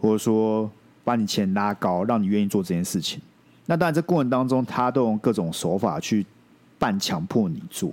[0.00, 0.70] 或者说
[1.02, 3.20] 把你钱拉高，让你愿意做这件事情。
[3.66, 6.24] 那当然，这过程当中，他都用各种手法去
[6.78, 7.90] 半强迫你做，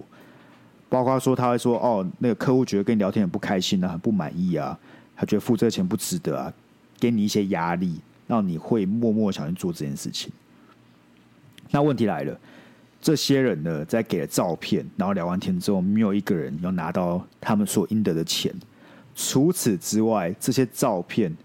[0.88, 4.78] 包括说他会说：“哦，那个客户觉得跟你聊天很不开心啊，很不满意啊，
[5.16, 6.54] 他觉得付这个钱不值得啊。”
[7.02, 10.32] 给你一些压力，让你会默默想去做这件事情。
[11.72, 12.40] 那问题来了，
[13.02, 18.54] 这些人呢，在给了照片，然后聊完天之后，没有一个人要拿到他们所应得的钱。
[19.16, 21.36] 除此之外，这些照片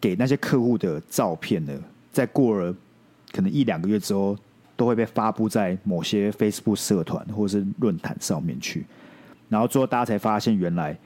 [0.00, 1.72] 给那些客户的照片呢，
[2.12, 2.74] 在过了
[3.32, 4.36] 可能一两个月之后，
[4.76, 8.86] 都会被发布在某些 Facebook 社团或是论坛上面去。
[9.48, 10.98] 然后最后大家才发现，原来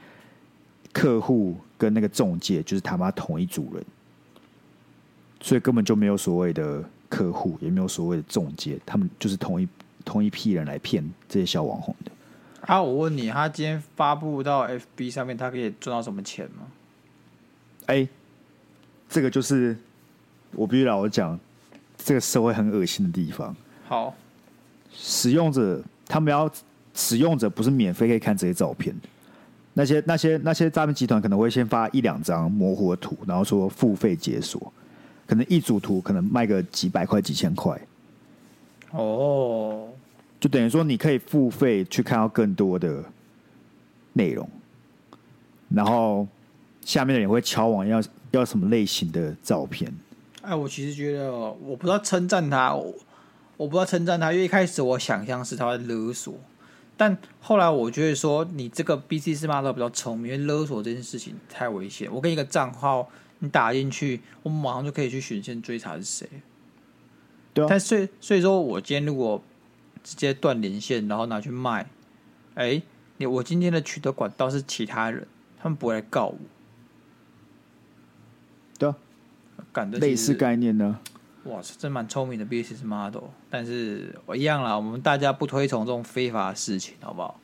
[0.93, 1.57] 客户。
[1.83, 3.85] 跟那个中介就是他妈同一组人，
[5.41, 6.81] 所以根本就没有所谓的
[7.13, 9.69] 客户，也没有所谓的中介，他们就是同一
[10.03, 12.11] 同一批人来骗这些小网红的。
[12.63, 16.67] 啊，我问你，他今天发布到 FB 上面，他可以赚到什么钱吗？
[17.85, 18.09] 哎、欸，
[19.11, 19.77] 这个就是
[20.53, 21.39] 我必须老实讲，
[21.99, 23.55] 这个社会很恶心的地方。
[23.87, 24.15] 好，
[24.91, 26.51] 使用者他们要
[26.95, 29.09] 使用者不是免费可以看这些照片的。
[29.75, 34.73] 那些那些那些诈骗集团可能会先发一两张模糊的图，然后说付费解锁，
[35.33, 37.81] 可能一组图可能卖个几百块几千块。
[38.91, 39.89] 哦，
[40.39, 43.03] 就等于说你可以付费去看到更多的
[44.13, 44.47] 内容，
[45.71, 46.29] 然后
[46.85, 48.03] 下面的人会敲碗要
[48.33, 49.91] 要什么类型的照片。
[50.43, 52.95] 哎，我其实觉得我不知道称赞他，我
[53.57, 56.35] 我不知道称赞他，因为一开始我想象是他在勒索。
[56.95, 62.13] 但后来我觉得说，你这个 BC 四 Model 比较聪明，因为勒索这件事情太危险。
[62.13, 63.09] 我给你一个账号，
[63.43, 66.29] 你打进去，我们马上就可以去循线追查是谁。
[67.53, 67.67] 对啊。
[67.69, 69.43] 但所以所以说我今天如果
[70.05, 71.91] 直接断连线，然后拿去卖，
[72.55, 72.81] 哎，
[73.17, 75.27] 你我今天的取得管道是其他人，
[75.61, 76.39] 他们不会来告我。
[78.79, 78.97] 对啊。
[79.91, 81.01] 类似概念呢。
[81.45, 87.41] 哇，真蛮聪明的 business model，但是我一样啦，我们大家不推崇这种非法的事情，好不好？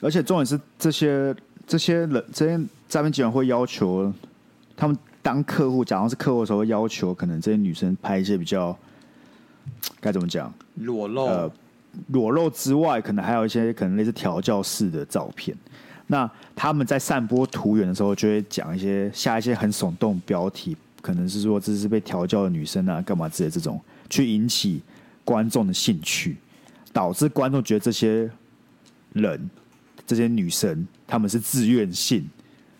[0.00, 1.36] 而且重点是这些
[1.66, 4.10] 这些人，这些诈骗集团会要求
[4.76, 8.76] 他们当客户，假如是客户的时候，要求可能这些女生拍一些比较
[10.00, 11.52] 该怎么讲裸露，呃，
[12.08, 15.56] 裸露之外，可能还有一些可能类似调教式的照片。
[16.06, 20.76] 那他们在散播图源的时候，就会讲一些下一些很耸动标题。
[21.00, 24.80] 可能是说这是被调教的女生啊，干嘛之类这种，去引起
[25.22, 26.38] 观众的兴趣，
[26.94, 28.30] 导致观众觉得这些
[29.12, 29.50] 人、
[30.06, 32.26] 这些女生他们是自愿性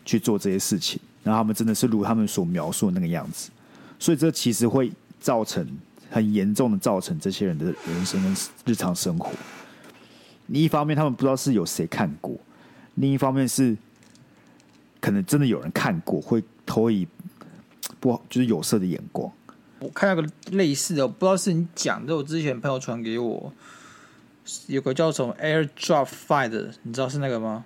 [0.07, 3.50] 去做这些事情，然后他们真的是如他们所描述的那个样子，
[3.98, 5.66] 所以这其实会造成
[6.08, 9.32] 很严重的造成这些人的人生跟日常生活。
[10.46, 12.38] 你一方面他们不知道是有谁看过，
[12.94, 13.76] 另一方面是
[15.00, 17.08] 可能真的有人看过，会投以。
[18.00, 19.30] 不，就是有色的眼光。
[19.78, 23.52] 我看那个类似的，我不知道是你讲的，我之前朋友传给我，
[24.66, 27.64] 有个叫什么 AirDrop Five 的，你知道是那个吗？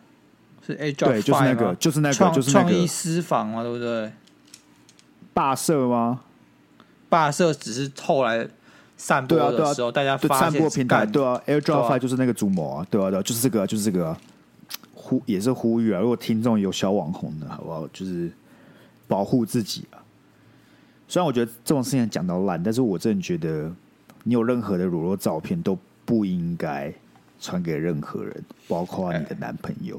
[0.76, 4.12] 对，就是那个，就是那个，就是那个创意私房嘛，对不对？
[5.32, 6.20] 霸社吗？
[7.08, 8.46] 霸社只是后来
[8.96, 14.14] 散播的时候，大家发散播平台，对啊，AirDrop Five 就是那个主谋啊，对啊，对，就是这个，就是这个，
[14.92, 17.88] 呼也是呼吁啊，如果听众有小网红的，好不好？
[17.92, 18.30] 就是
[19.06, 19.96] 保护自己啊。
[21.08, 23.72] 虽然我觉得这种事情讲到烂，但是我真的觉得
[24.24, 26.92] 你有任何的裸露照片都不应该
[27.40, 29.98] 传给任何人，包括你的男朋友。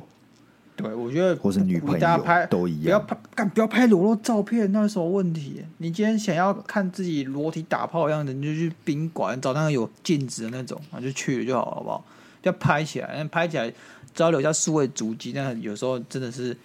[0.81, 5.61] 对，我觉得或是女朋友大家拍都一样不要拍，干不要拍裸露照片，那有什么问题？
[5.79, 12.05] 你今天想要看自己裸体打炮的样子，你就去宾馆找那个有镜子的那种，啊，就去了就好了，好不好？
[12.43, 13.69] 要拍起来，拍起来
[14.13, 16.55] 只要留下数位足迹，那有时候真的是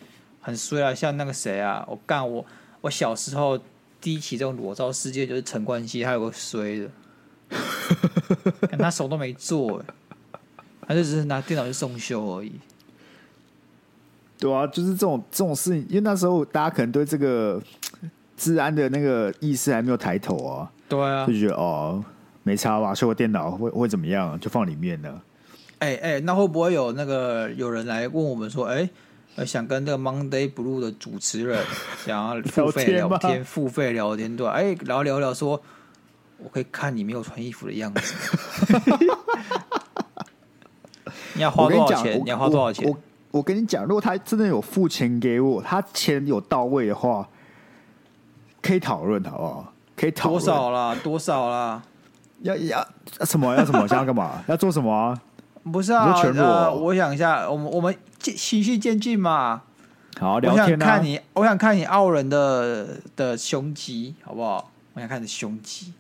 [0.41, 0.95] 很衰啊。
[0.95, 2.47] 像那个谁啊，我干我
[2.83, 3.59] 我小时候
[4.01, 6.89] 第一起这种裸照事件就是陈冠希，他有个衰的，
[8.79, 9.85] 他手都没做，
[10.87, 12.53] 他就只是拿电脑去送修而已。
[14.39, 17.61] 对啊，就是这种这种事情，因为那时候大家可能对这个
[18.37, 20.71] 治安的那个意识还没有抬头啊。
[20.89, 22.05] 对啊，就觉得哦，
[22.43, 24.39] 没差吧，修个电脑会会怎么样？
[24.39, 25.23] 就放里面了。
[25.79, 28.89] 哎哎，那会不会有那个有人来问我们说，哎，
[29.45, 31.63] 想跟这个 Monday Blue 的主持人
[32.05, 34.53] 想要付费聊天，付费聊天对吧？
[34.53, 35.61] 哎，聊聊聊说，
[36.39, 38.15] 我可以看你没有穿衣服的样子。
[41.35, 42.21] 你要花多少钱？
[42.25, 42.89] 你要花多少钱？
[42.89, 42.97] 我
[43.43, 47.29] 跟你讲，如果他真的有付钱给我，他钱有到位的话，
[48.63, 49.73] 可以讨论，好不好？
[49.97, 50.97] 可以讨论多少啦？
[51.03, 51.83] 多少啦？
[52.43, 52.87] 要要
[53.25, 53.55] 什么？
[53.55, 53.87] 要什么？
[53.87, 54.43] 想要干嘛？
[54.49, 55.19] 要做什么啊？
[55.73, 59.63] 不是啊，呃，我想一下，我们我们循序渐进嘛。
[60.21, 60.65] 好，聊天啊。
[60.65, 64.71] 我想看你，我想看你傲人的的胸肌，好不好？
[64.93, 65.93] 我想看你胸肌。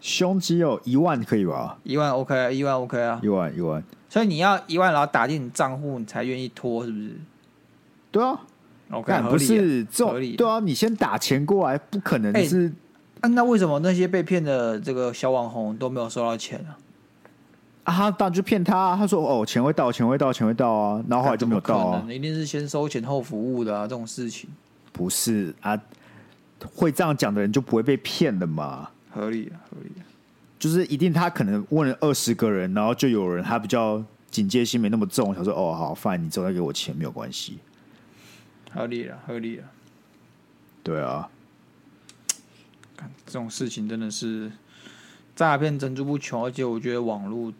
[0.00, 1.78] 胸肌有一万可以吧？
[1.84, 3.82] 一万 OK，一万 OK 啊，一万一万。
[4.08, 7.10] 所以你要一万，然后打进你账户，你才愿意拖，是不是？
[8.10, 8.40] 对啊
[8.90, 12.72] ，OK，不是这种，对啊，你先打钱过来，不可能是。
[13.20, 16.78] 啊，那为什么那些被骗的这个小网红都没有收到钱啊？
[17.84, 22.06] 啊，他当然就骗他，他说哦，钱会到，钱会到，钱会到啊，然后后来就没有到啊。
[22.08, 24.48] 一定是先收钱后服务的啊，这种事情。
[24.92, 25.78] 不是啊，
[26.74, 28.88] 会这样讲的人就不会被骗的嘛？
[29.10, 29.90] 合理啊，合理。
[30.58, 37.58] 就是一定，他可能问了二十个人，然后就有人他比较警戒心没那么重，想说哦好，fine，你之后再给我钱没有关系，
[38.72, 39.64] 合理了，合理了，
[40.82, 41.30] 对啊，
[43.24, 44.50] 这种事情真的是
[45.36, 47.52] 诈骗层出不穷，而且我觉得网络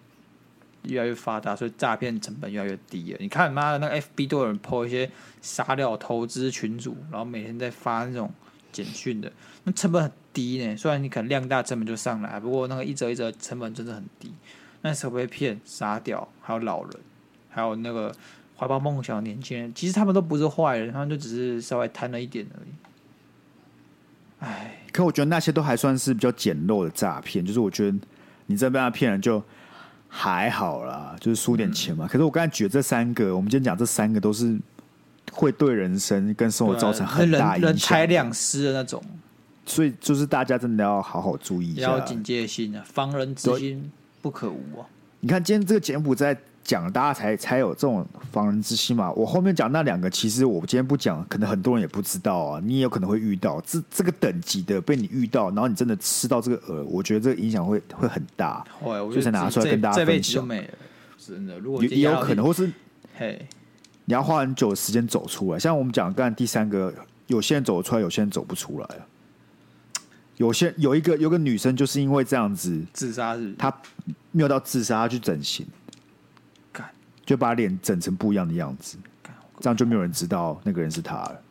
[0.82, 3.18] 越来越发达，所以诈骗成本越来越低了。
[3.20, 8.32] 你看妈的，那个 FB 都有人 po 一些杀掉投资群组，然后每天在发那种
[8.72, 9.32] 简讯的，
[9.64, 10.76] 那成本很低呢。
[10.76, 14.32] 虽然你可能量大，成本就上来，不过那个一折一折成本真的很低。
[14.82, 16.92] 那时候被骗、傻屌，还有老人，
[17.50, 18.14] 还有那个
[18.56, 22.70] 怀抱梦想的年轻人，其实他们都不是坏人，他们就只是稍微贪了一点而已。
[24.38, 27.98] 哎，可我觉得那些都还算是比较简陋的诈骗，就是我觉得
[28.46, 29.42] 你这边被他骗了就
[30.08, 32.06] 还好啦，就是输点钱嘛。
[32.06, 34.56] 嗯、可是我刚才举的这三个，我们今天讲这三个都是
[35.32, 39.02] 会对人生跟生活造成很大影响、人财两失的那种。
[39.68, 43.90] 所以就是大家真的要好好注意一下，要警戒心啊，防人之心
[44.22, 44.86] 不可无啊。
[45.20, 49.10] 你看今天这个柬埔寨讲，大家才才有这种防人之心嘛。
[49.12, 52.60] 我后面讲那两个，其实我今天不讲，可能很多人也不知道啊。
[52.64, 58.64] 你也有可能会遇到这这个等级的被你遇到，然后你真的吃到这个饵，我觉得这个影响会会很大。
[58.80, 60.46] 会，我就才拿出来跟大家分享。
[61.18, 62.70] 真的，如果也有可能，或是
[63.16, 63.44] 嘿，
[64.04, 65.58] 你要花很久的时间走出来。
[65.58, 66.94] 像我们讲刚才第三个，
[67.26, 69.02] 有些人走出来，有些人走不出来啊。
[70.38, 73.72] 有些有一个有个女生就是因为这样子自杀，是她
[74.30, 75.66] 没有到自杀，她去整形，
[77.26, 78.96] 就把脸整成不一样的样子，
[79.60, 81.42] 这样就没有人知道那个人是她了。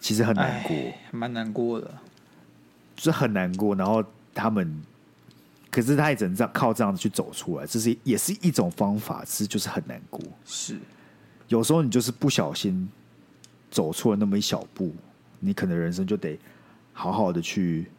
[0.00, 0.76] 其实很难过，
[1.10, 1.92] 蛮难过的，
[2.96, 3.74] 就是很难过。
[3.74, 4.02] 然后
[4.32, 4.82] 他们，
[5.70, 10.18] 可是他也只能这样靠这样子去走出来，这是也是一种方法，其实就是很难过。
[10.46, 10.78] 是
[11.48, 12.88] 有时候你就是不小心
[13.70, 14.94] 走错了那么一小步，
[15.40, 16.38] 你可能人生就得
[16.94, 17.90] 好好的去。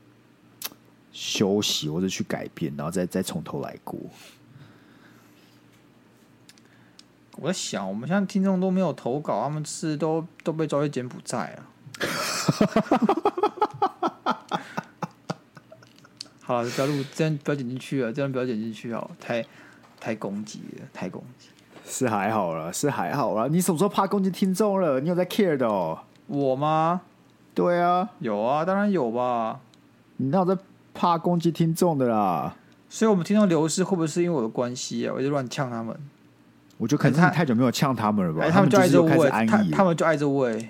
[1.11, 3.99] 休息或者去改变，然后再再从头来过。
[7.37, 11.63] 我在想，我们现在听众都没有投稿，他们是都都被抓去柬埔寨了。
[16.41, 19.45] 好了，不要录，这样不要剪进去了，这样不要剪进去哦，太
[19.99, 21.47] 太攻击了，太攻击。
[21.85, 23.47] 是还好了，是还好了。
[23.47, 24.99] 你什么时候怕攻击听众了？
[24.99, 25.99] 你有在 care 的哦？
[26.27, 27.01] 我吗？
[27.53, 29.61] 对啊，有啊，当然有吧。
[30.17, 30.61] 你那我在。
[30.99, 32.53] 怕攻击听众的啦，
[32.89, 35.13] 所以我们听众流失会不会是因为我的关系啊？
[35.15, 35.95] 我就乱呛他们，
[36.77, 38.45] 我觉得可能是太久没有呛他们了吧？
[38.51, 40.67] 他们就爱这味，他他们就爱这味，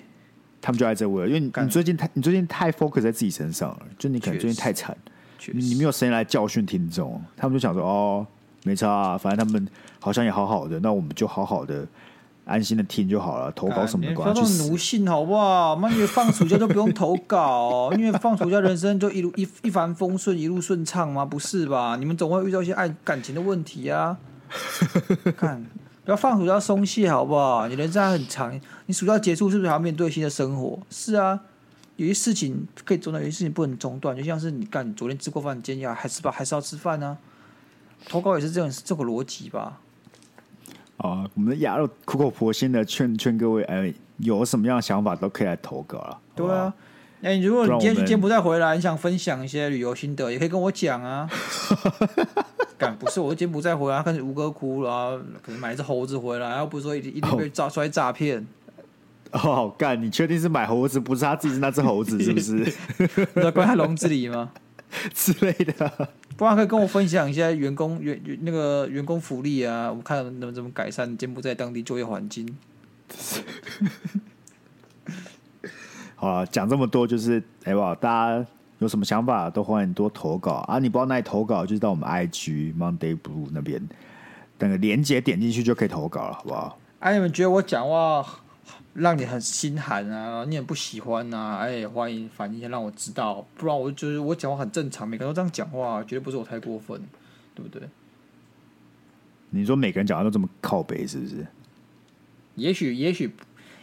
[0.62, 4.96] 他们就爱这味，因为你你最近太你最近太 focus 在自己身上了，就你可能最近太惨，
[5.52, 8.28] 你没有时间来教训听众，他们就想说哦，
[8.64, 9.68] 没差啊，反正他们
[10.00, 11.88] 好像也好好的，那我们就好好的。
[12.50, 15.76] 安心的听就好了，投稿什么的，不要这种奴性好不好？
[15.76, 21.24] 妈，你放暑假就不用投稿，因为放暑假人生就一路一一帆风顺，一路顺畅吗？
[21.24, 21.96] 不是吧？
[21.98, 24.18] 你们总会遇到一些爱感情的问题啊。
[25.38, 25.64] 看，
[26.04, 27.68] 不要放暑假松懈好不好？
[27.68, 30.80] 你人生还很长，你暑假结束是不是还要面对新的生活？
[30.90, 31.40] 是啊，
[31.98, 34.18] 有些事情可以中断，有些事情不能中断。
[34.18, 37.18] 就像是你干，你昨天吃过饭，今天要还是吧，还是要吃饭呢、啊？
[38.08, 39.80] 投稿也是这样，这个逻辑吧？
[41.00, 46.20] 啊，我们的雅肉苦口婆心的劝劝各位，哎，有什么样的想法都可以来投稿了。
[46.36, 46.74] 对啊，
[47.22, 51.30] 哎，如果你今天去柬埔寨回来，你想分享一些旅游心得，也可以跟我讲啊。
[52.78, 58.46] 干不是我柬埔寨回来，开始吴哥窟了，可能买一只猴子回来，然后不是说一定一定被抓出来诈骗。
[59.32, 60.02] 哦，好干！
[60.02, 62.56] 你确定是买猴子，不是他自己是那只猴子，是不是？
[63.36, 64.52] 你在关在笼子里吗？
[65.14, 66.10] 之类的。
[66.40, 72.48] 不然可以跟我分享一下员工员那个员工福利啊，我看能怎么改善柬埔寨当地就业环境。
[76.16, 78.46] 好了，讲这么多就是，哎不，大家。
[78.78, 80.80] 有什么想法都欢迎多投稿啊！
[80.80, 83.86] 你不知道哪里投稿，就是到我们 IG Monday Blue 那边，
[84.58, 86.80] 那个连接点进去就可以投稿了，好不好？
[87.00, 88.26] 哎、啊，你们觉得我讲话
[88.94, 90.46] 让你很心寒啊？
[90.46, 91.58] 你很不喜欢啊？
[91.58, 97.02] 哎，欢迎反映一下，让我知道，不然我就是我讲话很正常，每个人都这样讲话，绝对不是我太过分，
[97.56, 97.88] 对不对？
[99.52, 101.46] 你说每个人讲话都这么靠北，是不是？
[102.56, 103.32] 也许，也许，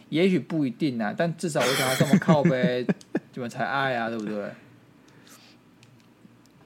[0.09, 2.85] 也许不一定啊，但至少我讲话这么靠北，
[3.33, 4.51] 你们才爱啊，对不对？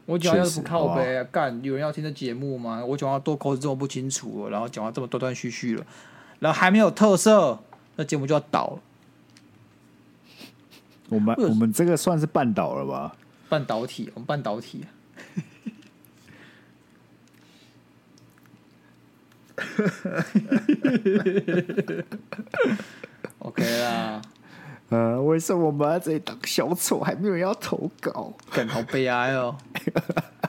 [0.06, 2.84] 我讲话要是不靠北啊，干有人要听这节目吗？
[2.84, 5.86] 我讲话多口齿这么不清楚，然后讲话这么断断续续了，
[6.40, 7.64] 然后还没有特色，
[7.96, 8.80] 那节目就要倒了。
[11.10, 13.16] 我们我们这个算是半岛了吧？
[13.50, 14.86] 半导体，我们半导体。
[23.40, 24.22] OK 啦。
[24.90, 28.34] 呃，为什么我们在这里当小丑，还没有人要投稿？
[28.52, 29.58] 感好悲哀哦！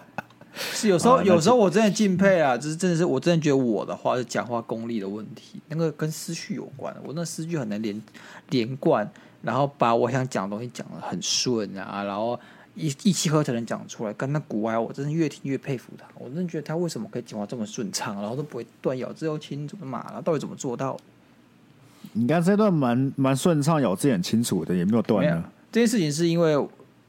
[0.55, 6.95] 是有时候，有时候我真的敬佩啊，就是真的是，我真的觉得我的话是讲话功力的问题，那个跟思绪有关。
[7.05, 8.03] 我那思绪很难连
[8.51, 9.11] 连贯，
[9.43, 12.39] 然后把我想讲的东西讲的很顺啊，然后
[12.75, 14.13] 一一气呵成的讲出来。
[14.13, 16.05] 跟那古埃，我真的越听越佩服他。
[16.19, 20.05] 我真的觉得他为什么可以讲话这么顺畅，然后都不会断咬字又清楚的嘛？
[20.09, 20.97] 然后到底怎么做到？
[22.15, 25.51] 你刚才这段蛮蛮顺畅，咬字很清楚的，也没有断啊。
[25.71, 26.55] 这件事情是因为，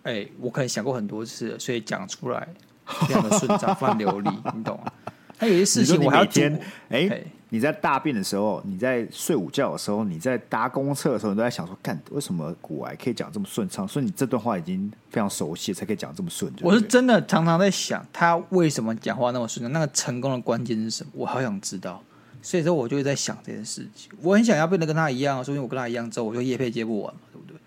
[0.04, 2.48] 哎、欸，我可能想过很多次，所以讲出来
[2.86, 4.92] 非常的顺畅、非常流利， 你懂吗？
[5.38, 6.56] 他有一些事情，我还要听。
[6.90, 13.88] 哎、欸，你在大便的时候，你在睡午觉的时候，你在搭公厕的时候，你都在想说，干为什么古癌可以讲这么顺畅？
[13.88, 16.52] 所以你这段话已经非常熟悉，才可以讲这么顺。
[16.62, 19.72] 我是真的常常在想，他为什么讲话那么顺畅？
[19.72, 21.12] 那个成功的关键是什么？
[21.16, 22.02] 我好想知道。
[22.42, 24.12] 所以说，我就会在想这件事情。
[24.22, 27.58] 我很想要变得跟他一样，说因为我跟他一样之后，我就夜配接不完嘛，对不对？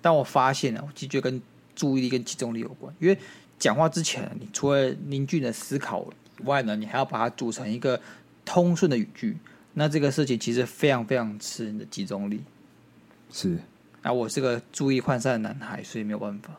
[0.00, 1.40] 但我发现了，我其实跟
[1.74, 2.94] 注意力跟集中力有关。
[2.98, 3.18] 因为
[3.58, 6.06] 讲话之前，你除了凝聚的思考
[6.38, 8.00] 以外呢，你还要把它组成一个
[8.44, 9.36] 通顺的语句。
[9.74, 12.42] 那这个事情其实非常非常吃你的集中力。
[13.30, 13.58] 是。
[14.02, 16.50] 啊我是个注意涣散的男孩，所以没有办法。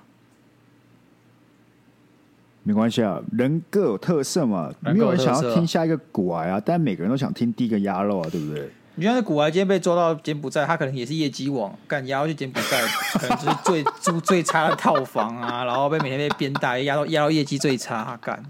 [2.63, 8.69] 没关系啊，人各有特色嘛，没有人想要听下一个古埃啊，但每个人都想听第一个鸭肉啊，对不对？
[8.99, 12.81] 你觉得古玩今天被抓到柬埔寨，他可能也是业绩王，干鸭肉去柬埔寨，
[13.13, 18.43] 可能就是最租最差的套房啊，然后被每天被鞭打，压到压到业绩最差，干，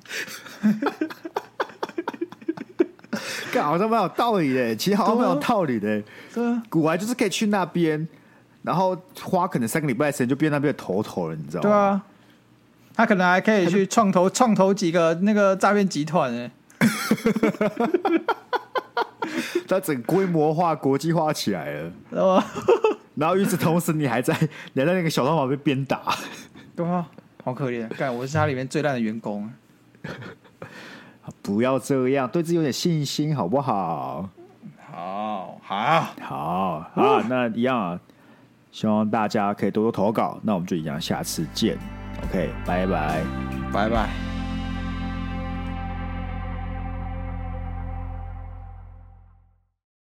[3.51, 6.01] 干好像蛮有道理的，其实好像蛮有道理的，
[6.33, 8.07] 对啊，古玩就是可以去那边，
[8.61, 11.69] 然后花可能三个礼拜的时间就变那边的头头了，你知道吗？
[11.69, 12.01] 对啊。
[12.95, 16.49] 他可能还可以去创投创投几个那个诈骗集团呢，
[19.67, 22.43] 他整规模化、国际化起来了，知道吗？
[23.15, 24.33] 然后与此同时，你还在
[24.73, 26.01] 你还在那个小套房被鞭打，
[26.75, 27.07] 对啊，
[27.43, 27.87] 好可怜！
[27.97, 29.49] 干，我是他里面最烂的员工，
[31.41, 34.29] 不要这样，对自己有点信心，好不好？
[34.91, 37.21] 好，好，好好！
[37.27, 37.99] 那一样啊，
[38.71, 41.77] 希望大家可以多多投稿，那我们就一样，下次见。
[42.23, 43.23] OK，拜拜，
[43.71, 44.36] 拜拜。